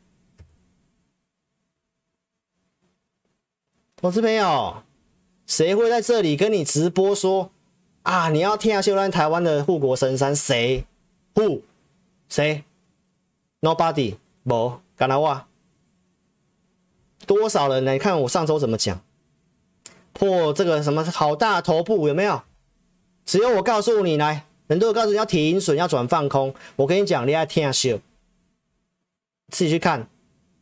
[3.95, 4.83] 投资朋友，
[5.47, 7.53] 谁会在这里跟你直播说
[8.03, 8.31] 啊？
[8.31, 10.85] 你要听秀兰台湾的护国神山谁
[11.35, 11.61] ？Who？
[12.29, 12.65] 谁
[13.61, 14.17] ？Nobody？
[14.43, 14.81] 无。
[14.97, 15.47] 干了哇！
[17.26, 19.01] 多少人来看我上周怎么讲？
[20.12, 22.42] 破这个什么好大头部有没有？
[23.24, 27.99] 只有我告诉你来，很多人告诉你要停损要转放空，我跟你讲，你要听秀，
[29.49, 30.07] 自己去看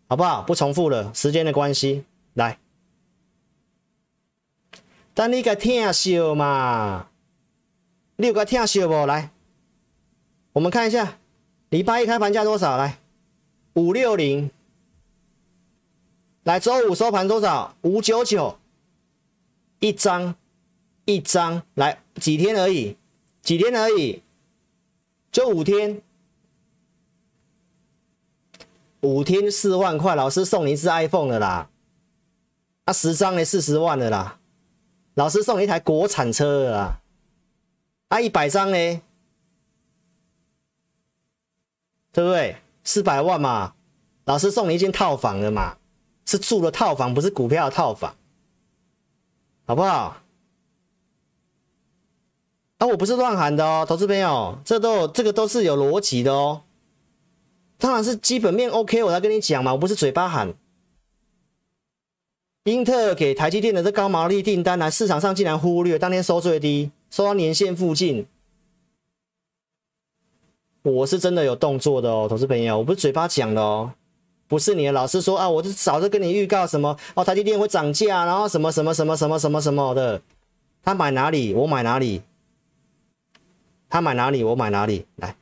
[0.08, 0.42] 好不好？
[0.42, 2.04] 不重复了，时间的关系，
[2.34, 2.58] 来，
[5.12, 7.08] 但你该听秀嘛？
[8.16, 9.04] 你有该听秀不？
[9.04, 9.30] 来，
[10.52, 11.18] 我们看一下，
[11.70, 12.76] 礼拜一开盘价多少？
[12.78, 12.98] 来，
[13.74, 14.50] 五六零。
[16.44, 17.74] 来，周五收盘多少？
[17.82, 18.58] 五九九。
[19.78, 20.34] 一张，
[21.04, 21.62] 一张。
[21.74, 22.96] 来，几天而已，
[23.42, 24.22] 几天而已，
[25.30, 26.02] 就五天。
[29.00, 31.68] 五天四万块，老师送你一只 iPhone 了啦。
[32.84, 34.38] 啊，十张呢，四十万了啦。
[35.14, 37.00] 老师送你一台国产车了啦。
[38.08, 39.00] 啊，一百张呢，
[42.12, 42.56] 对不对？
[42.84, 43.74] 四百万嘛。
[44.24, 45.76] 老师送你一间套房了嘛，
[46.24, 48.14] 是住的套房，不是股票的套房，
[49.66, 50.16] 好不好？
[52.78, 56.62] 啊，我不是乱喊的哦，投资朋友，这都有这个都是有逻辑的哦。
[57.78, 60.54] 当然是基本面 OK，我才跟你讲嘛，我不是嘴巴喊。
[62.64, 68.28] 英特尔给台积电的这高毛利订单，来市场上竟然忽略，当天收最低，收到年线附近。
[70.82, 73.92] 我是真的有动作的哦，投资朋友，我不是嘴巴讲的哦，
[74.48, 80.20] 不是你的老师说啊，我就早就跟你预告什么哦，台积电会涨价，然后什么什么什么什么什么什么的，
[80.82, 82.22] 他买哪里我买哪里，
[83.88, 85.36] 他买哪里我买哪里，来。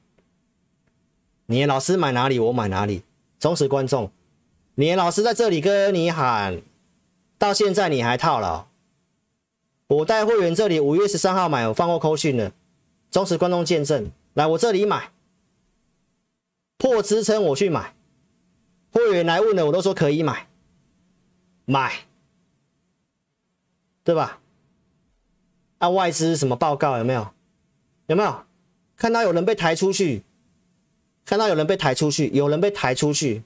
[1.46, 3.02] 你的老师买哪里，我买哪里。
[3.40, 4.12] 忠实观众，
[4.74, 6.60] 你的老师在这里跟你喊，
[7.38, 8.66] 到现在你还套牢。
[9.88, 12.52] 我带会员这里五月十三号买，我放过扣讯了。
[13.10, 15.10] 忠实观众见证，来我这里买，
[16.80, 17.94] 破支撑我去买。
[18.90, 20.48] 会员来问了，我都说可以买，
[21.66, 22.06] 买，
[24.02, 24.40] 对吧？
[25.78, 27.28] 啊、外资什么报告有没有？
[28.06, 28.44] 有没有
[28.96, 30.24] 看到有人被抬出去？
[31.26, 33.44] 看到有人被抬出去，有人被抬出去。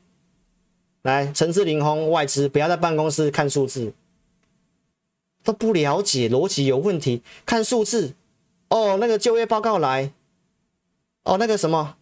[1.02, 3.92] 来，陈志林轰外资不要在办公室看数字，
[5.42, 7.22] 都不了解逻辑有问题。
[7.44, 8.14] 看数字，
[8.68, 10.12] 哦，那个就业报告来，
[11.24, 11.96] 哦，那个什么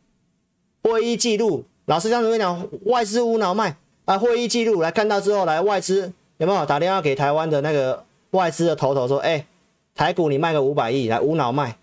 [0.82, 4.18] 会议记录，老师这样子跟你讲，外资无脑卖啊。
[4.18, 9.46] 会议记录来看到之后，来外资有没有打电话给台湾的那个外资的头头说，哎，
[9.94, 11.78] 台股你卖个五百亿来无脑卖，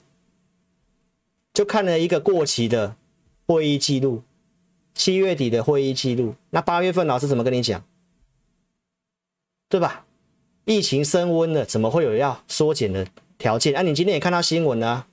[1.53, 2.95] 就看了一个过期的。
[3.47, 4.21] 会议记录，
[4.93, 7.83] 七月底的会议记录，那八月份老师怎么跟你讲？
[9.67, 10.05] 对吧？
[10.65, 13.07] 疫情升温了，怎么会有要缩减的
[13.39, 13.75] 条件？
[13.75, 15.07] 啊，你今天也看到新闻了啊，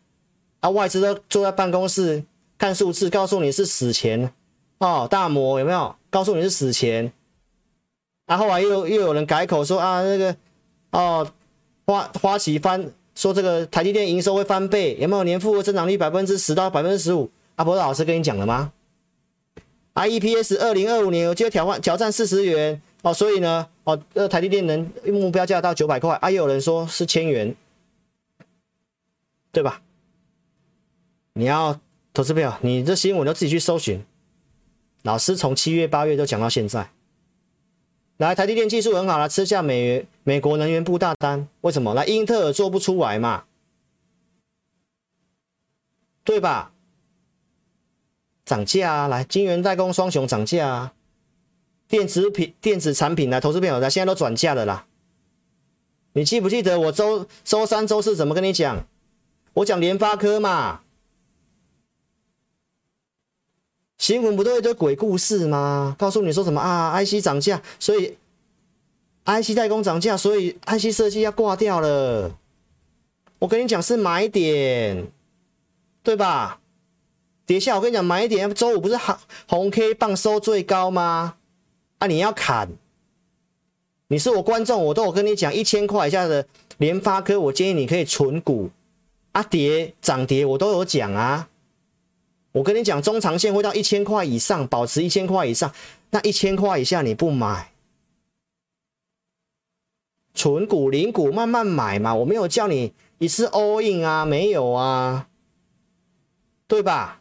[0.61, 2.25] 啊，外资都坐在办公室
[2.59, 4.33] 看数字，告诉你是死钱
[4.79, 5.95] 哦，大摩有没有？
[6.11, 7.13] 告诉你是死钱，
[8.27, 10.35] 啊，后来又又有人改口说啊，那个
[10.91, 11.31] 哦，
[11.85, 17.31] 花花旗翻说这个台积电营收会翻倍，有没有年复合增长率百分之十到百分之十五？
[17.57, 18.73] 阿伯老师跟你讲了吗
[19.95, 27.55] ？IEPS 二零二五年有机会挑战挑战四十元哦，所以呢，哦，呃，台积电能目标价到九百块，啊，也有人说是千元，
[29.53, 29.81] 对吧？
[31.33, 31.79] 你要
[32.17, 34.03] 投资票，你这新闻都自己去搜寻。
[35.03, 36.91] 老师从七月八月都讲到现在，
[38.17, 41.93] 来，台积电技术很好了，吃下美元美国能源部大单，为什么？
[41.93, 43.45] 来，英特尔做不出来嘛，
[46.25, 46.73] 对吧？
[48.47, 49.09] 涨价啊！
[49.09, 50.95] 来，晶圆代工双雄涨价啊！
[51.87, 54.87] 电子品、电子产品来，投资朋友来，现在都转价了啦。
[56.15, 58.87] 你记不记得我周周三、周四怎么跟你讲？
[59.53, 60.81] 我讲联发科嘛，
[63.99, 65.97] 新闻不都一堆鬼故事吗？
[65.99, 68.17] 告诉你说什么啊？IC 涨价，所以
[69.25, 72.31] IC 代工涨价，所以 IC 设计要挂掉了。
[73.39, 75.07] 我跟你讲是买点，
[76.03, 76.61] 对吧？
[77.47, 78.53] 跌下，我跟你讲，买点。
[78.55, 79.17] 周五不是红
[79.49, 81.37] 红 K 棒收最高吗？
[81.99, 82.69] 啊，你要砍。
[84.09, 86.47] 你是我观众，我都有跟你讲，一千块以下的
[86.79, 88.71] 联发科，我建议你可以存股。
[89.33, 91.49] 啊，跌涨跌我都有讲啊。
[92.57, 95.71] 我跟你讲，中长线会到一千块以上，保持一千块以上。
[96.09, 97.73] 那一千块以下你不买，
[100.33, 102.15] 存股、零股慢慢买嘛。
[102.15, 105.29] 我没有叫你一次 all in 啊，没有啊，
[106.67, 107.21] 对吧？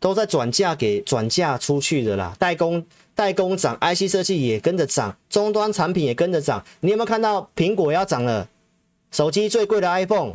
[0.00, 2.84] 都在转嫁给转嫁出去的啦，代工
[3.14, 6.64] 代工涨，IC 设计也跟着涨，终端产品也跟着涨。
[6.80, 8.48] 你有没有看到苹果要涨了？
[9.12, 10.32] 手机最贵的 iPhone，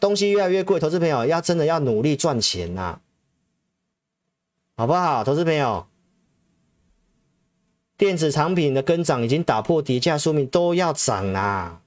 [0.00, 3.00] 东西越来越贵，投资朋友要真的要努力赚钱呐、
[4.76, 5.22] 好不好？
[5.22, 5.86] 投资朋友，
[7.96, 11.82] 电子产品的跟涨已经打破跌价，说明都要涨啦。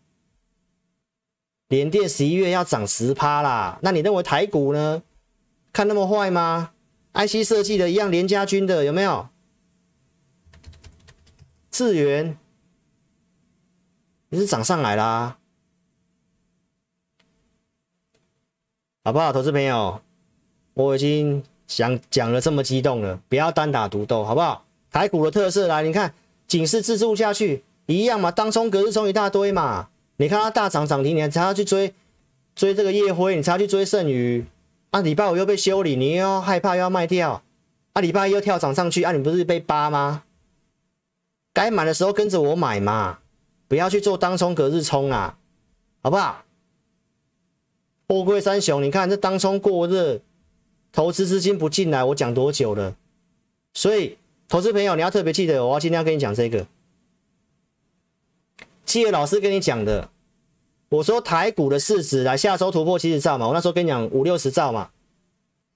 [1.70, 5.02] 联电十一月要涨十趴啦，那你认为台股呢？
[5.74, 6.72] 看那么坏吗
[7.14, 9.28] ？IC 设计的一样，联家军的有没有？
[11.72, 12.38] 智原
[14.30, 15.40] 也是涨上来啦，
[19.06, 20.00] 好不好，投资朋友？
[20.76, 24.64] 我已经想讲了这么激动了，不要单打独斗，好不好？
[24.90, 26.14] 台股的特色来，你看，
[26.48, 31.94] 警示自助下去一样嘛，当冲隔日冲一大堆嘛，你看它大涨涨停，你还要去追
[32.56, 34.46] 追这个夜辉，你才要去追剩余，
[34.92, 37.44] 啊，礼拜五又被修理，你又要害怕又要卖掉，
[37.92, 40.24] 啊，礼拜一又跳涨上去，啊，你不是被扒吗？
[41.52, 43.20] 该买的时候跟着我买嘛，
[43.68, 45.38] 不要去做当冲隔日冲啊，
[46.02, 46.46] 好不好？
[48.08, 50.20] 货柜三雄，你看这当冲过热，
[50.92, 52.96] 投资资金不进来，我讲多久了？
[53.74, 54.18] 所以。
[54.50, 56.68] 投资朋友，你要特别记得，我要今天要跟你讲这个。
[58.86, 60.10] 企业老师跟你讲的，
[60.90, 64.92] 我说台股的市值来下周突破七十兆嘛，我那时候跟你讲五六十兆嘛，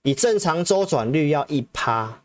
[0.04, 2.22] 以正常周转率要一趴，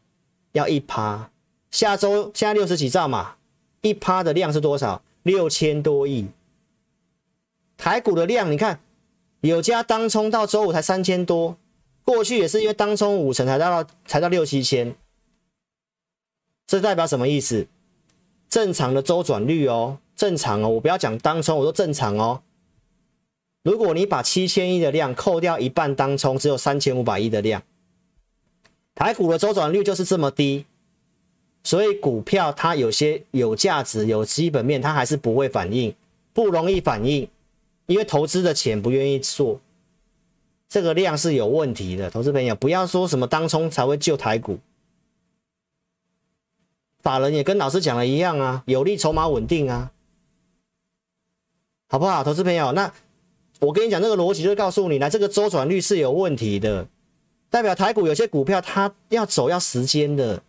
[0.51, 1.31] 要一趴。
[1.70, 3.37] 下周现在六十几兆嘛，
[3.81, 5.03] 一趴的量是多少？
[5.23, 6.27] 六千多亿。
[7.79, 8.79] 台股的量，你看
[9.43, 11.56] 有家当冲到周五才三千多，
[12.05, 14.94] 过去也是因为当冲五成才到才到六七千。
[16.66, 17.66] 这代表什么意思？
[18.48, 22.43] 正常的周转率哦，正常哦，我不要讲当冲，我说正常哦。
[23.64, 27.62] 如果你把七千亿的量扣掉一半当冲，只有三千五百亿的量，
[28.94, 30.66] 台股的周转率就是这么低，
[31.64, 35.94] 所以股票它有些有价值、有基本面，它还是不会反应，
[36.32, 37.28] 不容易反应，
[37.93, 39.60] 因为投资的钱不愿意做，
[40.66, 42.10] 这个量是有问题的。
[42.10, 44.59] 投资朋友不要说什么当冲才会救台股。
[47.02, 49.93] 法人也跟老师讲的一样啊，有利筹码稳定啊，
[51.89, 52.73] 好不好，投资朋友？
[52.73, 52.90] 那
[53.60, 56.89] 我跟你讲这个逻辑，就告诉你，来这个周转率是有问题的，
[57.51, 60.43] 代表台股有些股票它要走要时间的，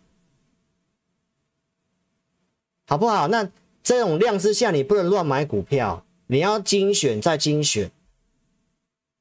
[2.86, 3.28] 好不好？
[3.28, 3.50] 那
[3.82, 7.90] 这种量之下，你不能乱买股票，你要精选再精选，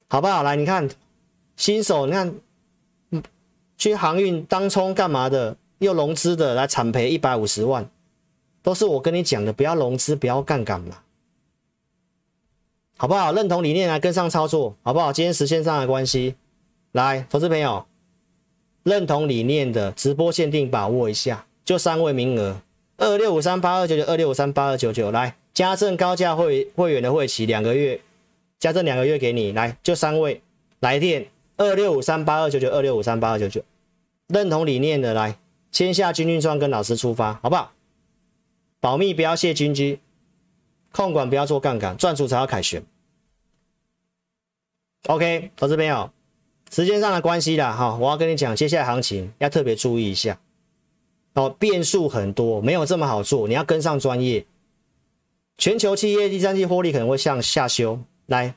[0.07, 0.43] 好不好？
[0.43, 0.89] 来，你看
[1.55, 2.33] 新手，你看
[3.77, 5.57] 去航运当冲干嘛的？
[5.79, 7.89] 又融资的来惨赔一百五十万，
[8.61, 10.99] 都是我跟你讲的，不要融资，不要杠杆嘛，
[12.95, 13.33] 好不好？
[13.33, 15.11] 认同理念来跟上操作，好不好？
[15.11, 16.35] 今天时间上的关系，
[16.93, 17.85] 来，投资朋友，
[18.83, 22.61] 认同理念的直播限定把握一下，就三位名额，
[22.95, 28.01] 二六五三八二九九，二六五三八二九九，来，加赠高价会会员的会期两个月，
[28.59, 30.41] 加赠两个月给你，来，就三位，
[30.79, 31.27] 来电
[31.57, 33.63] 二六五三八二九九，二六五三八二九九，
[34.27, 35.37] 认同理念的来。
[35.71, 37.71] 签下军军装跟老师出发，好不好？
[38.79, 39.99] 保密不要泄军机，
[40.91, 42.83] 控管不要做杠杆，赚足才要凯旋。
[45.07, 46.11] OK，投资朋友，
[46.71, 50.39] 时间上的关系啦，哈，我要跟你讲，接下来行情要特别注意一下，
[51.33, 54.45] 哦，变数很多，没有这么好做，你要跟上专业。
[55.63, 58.53] 全球企业第三季获利可能会向下修，来，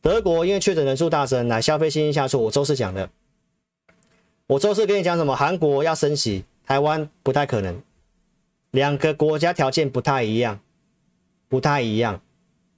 [0.00, 3.10] 德国因为确诊人数大增，来消费信心下挫，我周四讲的，
[4.46, 5.34] 我周四跟你讲什么？
[5.34, 6.44] 韩国要升息。
[6.64, 7.82] 台湾不太可能，
[8.70, 10.60] 两个国家条件不太一样，
[11.48, 12.22] 不太一样，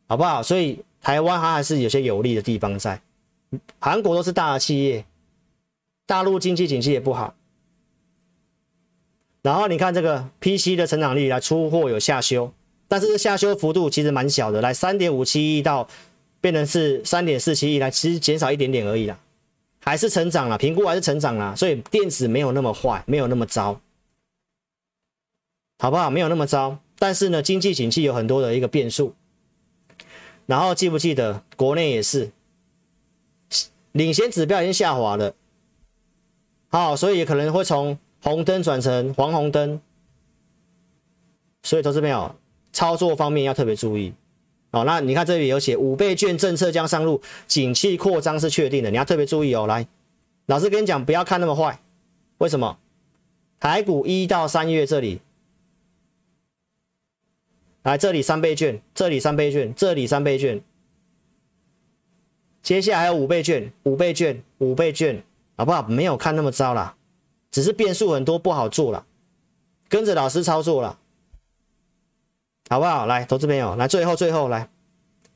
[0.06, 0.42] 好不好？
[0.42, 3.02] 所以台湾它还是有些有利的地方在。
[3.78, 5.04] 韩国都是大的企业，
[6.06, 7.34] 大陆经济景气也不好。
[9.42, 12.50] 然后你看这个 PC 的成长率来出货有下修，
[12.88, 15.88] 但是这下修幅度其实蛮小的，来三点五七亿到
[16.40, 19.18] 变成是三点四七亿，来其实减少一点点而已啦。
[19.80, 23.80] 还是成长了，评估还是成长了，所以电子没有那么坏，没有那么糟，
[25.78, 26.10] 好不好？
[26.10, 29.14] 没有那么糟，但是呢，经济景气有很多的一个变数。
[30.46, 32.30] 然后记不记得国内也是
[33.92, 35.34] 领先指标已经下滑了，
[36.68, 39.80] 好，所以可能会从红灯转成黄红灯，
[41.62, 42.34] 所以投资朋友
[42.76, 44.12] 操作方面要特别注意。
[44.70, 49.66] 好，那你看这里有写五倍券政策将上路，景气扩张是确定的，你要特别注意哦。
[49.66, 49.88] 来，
[50.44, 51.80] 老师跟你讲，不要看那么坏。
[52.36, 52.76] 为什么？
[53.58, 55.22] 台股一到三月这里，
[57.82, 60.60] 来这里三倍券，这里三倍券，这里三倍券，
[62.62, 65.22] 接下来还有五倍券，五倍券，五倍券，
[65.56, 65.82] 好不好？
[65.88, 66.94] 没有看那么糟啦，
[67.50, 69.06] 只是变数很多，不好做了，
[69.88, 70.98] 跟着老师操作了。
[72.68, 73.06] 好不好？
[73.06, 74.68] 来，投资朋友，来最后最后来，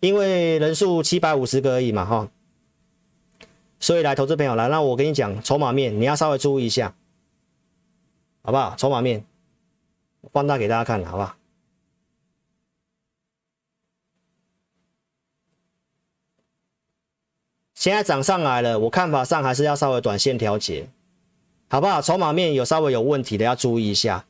[0.00, 2.28] 因为人数七百五十个而已嘛，哈，
[3.78, 6.94] 所以来，投资朋友来，那我跟你讲，筹码面你要稍微注意一下，
[8.42, 8.74] 好不好？
[8.76, 9.24] 筹码面
[10.32, 11.36] 放大给大家看，好不好？
[17.74, 20.88] 现在涨上来了，我看法上还是要稍微短线调节，
[21.68, 22.02] 好不好？
[22.02, 24.26] 筹码面有稍微有问题的要注意一下。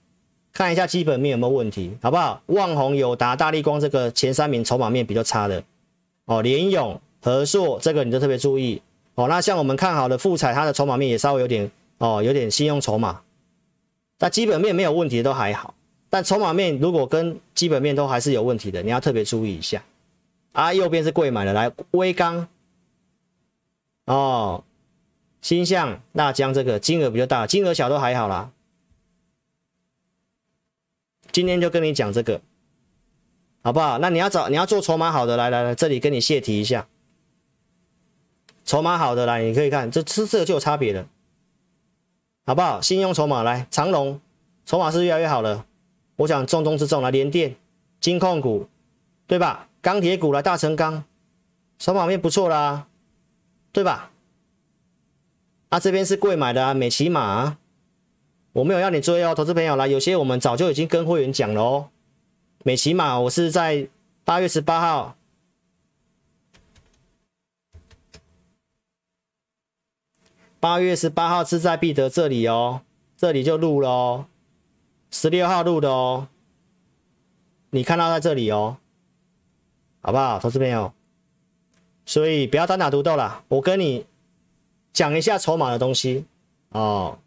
[0.52, 2.42] 看一下基本面有没有问题，好不好？
[2.46, 5.62] 旺宏、友达、大力光这个前三名筹码面比较差的
[6.24, 8.82] 哦，联咏、和硕这个你就特别注意
[9.14, 9.28] 哦。
[9.28, 13.20] 那像我们看好的富彩，它的筹码面也稍微有点哦，有点信用筹码，
[14.18, 15.74] 但基本面没有问题都还好。
[16.08, 19.82] 但筹码面如果跟基本面都还是有问题的，你要特别注意一下。
[20.52, 22.48] 啊，右边是贵买的，来威刚
[24.06, 24.64] 哦，
[25.40, 28.50] 新向、大江这个金额比较大，金额小都还好啦。
[31.32, 32.40] 今天就跟你讲这个，
[33.62, 33.98] 好不好？
[33.98, 36.86] 那你要找你要做筹码好的，来来来，这里跟你泄题一下。
[38.64, 41.06] 筹码好的来，你可以看，这这这个就有差别了，
[42.46, 42.80] 好不好？
[42.80, 44.20] 信用筹码来，长荣
[44.64, 45.66] 筹码是越来越好了。
[46.16, 47.56] 我想重中之重来，联电、
[48.00, 48.68] 金控股，
[49.26, 49.68] 对吧？
[49.80, 51.02] 钢铁股来，大成钢，
[51.78, 52.86] 筹码面不错啦，
[53.72, 54.10] 对吧？
[55.70, 57.58] 啊，这边是贵买的啊，美琪马啊，
[58.52, 61.88] 我没有要你追哦，投资朋友来，有些我们早就已经跟会员讲了哦。
[62.64, 63.88] 美琪玛，我是在
[64.24, 65.16] 八月十八号，
[70.58, 72.82] 八月十八号志在必得这里哦，
[73.16, 74.26] 这里就录了哦。
[75.12, 76.26] 十六号录的哦，
[77.70, 78.78] 你看到在这里哦，
[80.00, 80.92] 好不好，投资朋友？
[82.04, 84.06] 所以不要单打独斗啦，我跟你
[84.92, 86.24] 讲一下筹码的东西
[86.70, 87.19] 哦，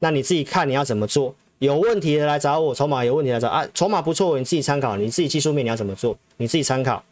[0.00, 7.04] 那你自己看你要怎么做，有问题的来找我，筹码有问题来找啊，筹码不错，你自己参考，你自己技术面你要怎么做，你自己参考，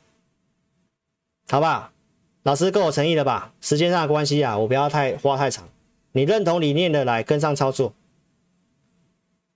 [1.49, 1.93] 好吧？
[2.43, 3.53] 老师够有诚意了吧？
[3.61, 5.69] 时间上的关系啊，我不要太花太长，
[6.13, 7.93] 你认同理念的来跟上操作。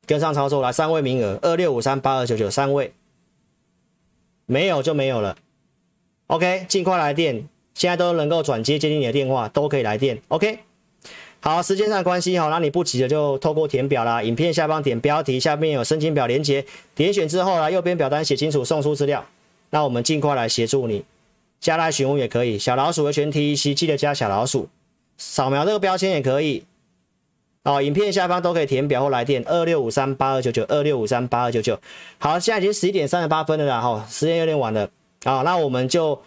[0.05, 2.93] 跟上操作来，三位名额，二六五三八二九九，三位，
[4.47, 5.39] 没有就没有了。
[6.27, 10.21] OK，尽快来电，现在都能够转接接听你的电话，都可以来电。
[10.27, 10.59] OK，
[11.45, 16.65] 好，时间上关系哈，那你不急的就透过填表啦，影片下方点标题，下面有申请表连接，
[16.95, 19.25] 点选之后呢，右边表单写清楚，送出资料，
[19.71, 21.05] 那我们尽快来协助你，
[21.61, 24.69] 加来询问也可以，小老鼠的全 TEC 记得加小老鼠，
[25.19, 26.65] 扫描这个标签也可以。
[27.65, 31.79] 哦，影片下方都可以填表或来电二六五三八二九九二六五三八二九九。
[32.19, 34.89] 好，现在已经十一点三十八分了啦，哈，时间有点晚了。
[35.23, 36.21] 啊，那我们就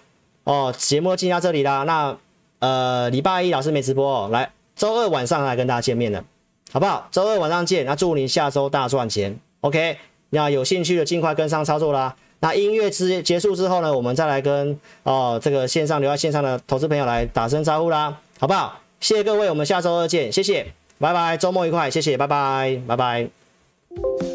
[0.45, 1.83] 哦，节目进到这里啦。
[1.83, 2.17] 那
[2.59, 6.23] 呃，礼拜一老师没直播哦，来周二晚上来跟大家见面了，
[6.71, 7.07] 好不好？
[7.11, 7.85] 周二晚上见。
[7.85, 9.39] 那祝您下周大赚钱。
[9.61, 9.97] OK，
[10.31, 12.15] 那有兴趣的尽快跟上操作啦。
[12.41, 18.79] 那音乐之结束之后呢，我们再来跟哦这个线上留在线上的投资朋友来打声招呼啦，好不好？
[18.99, 20.67] 谢谢各位，我们下周二见，谢谢。
[20.97, 24.34] 拜拜，周末愉快，谢谢，拜拜，拜拜。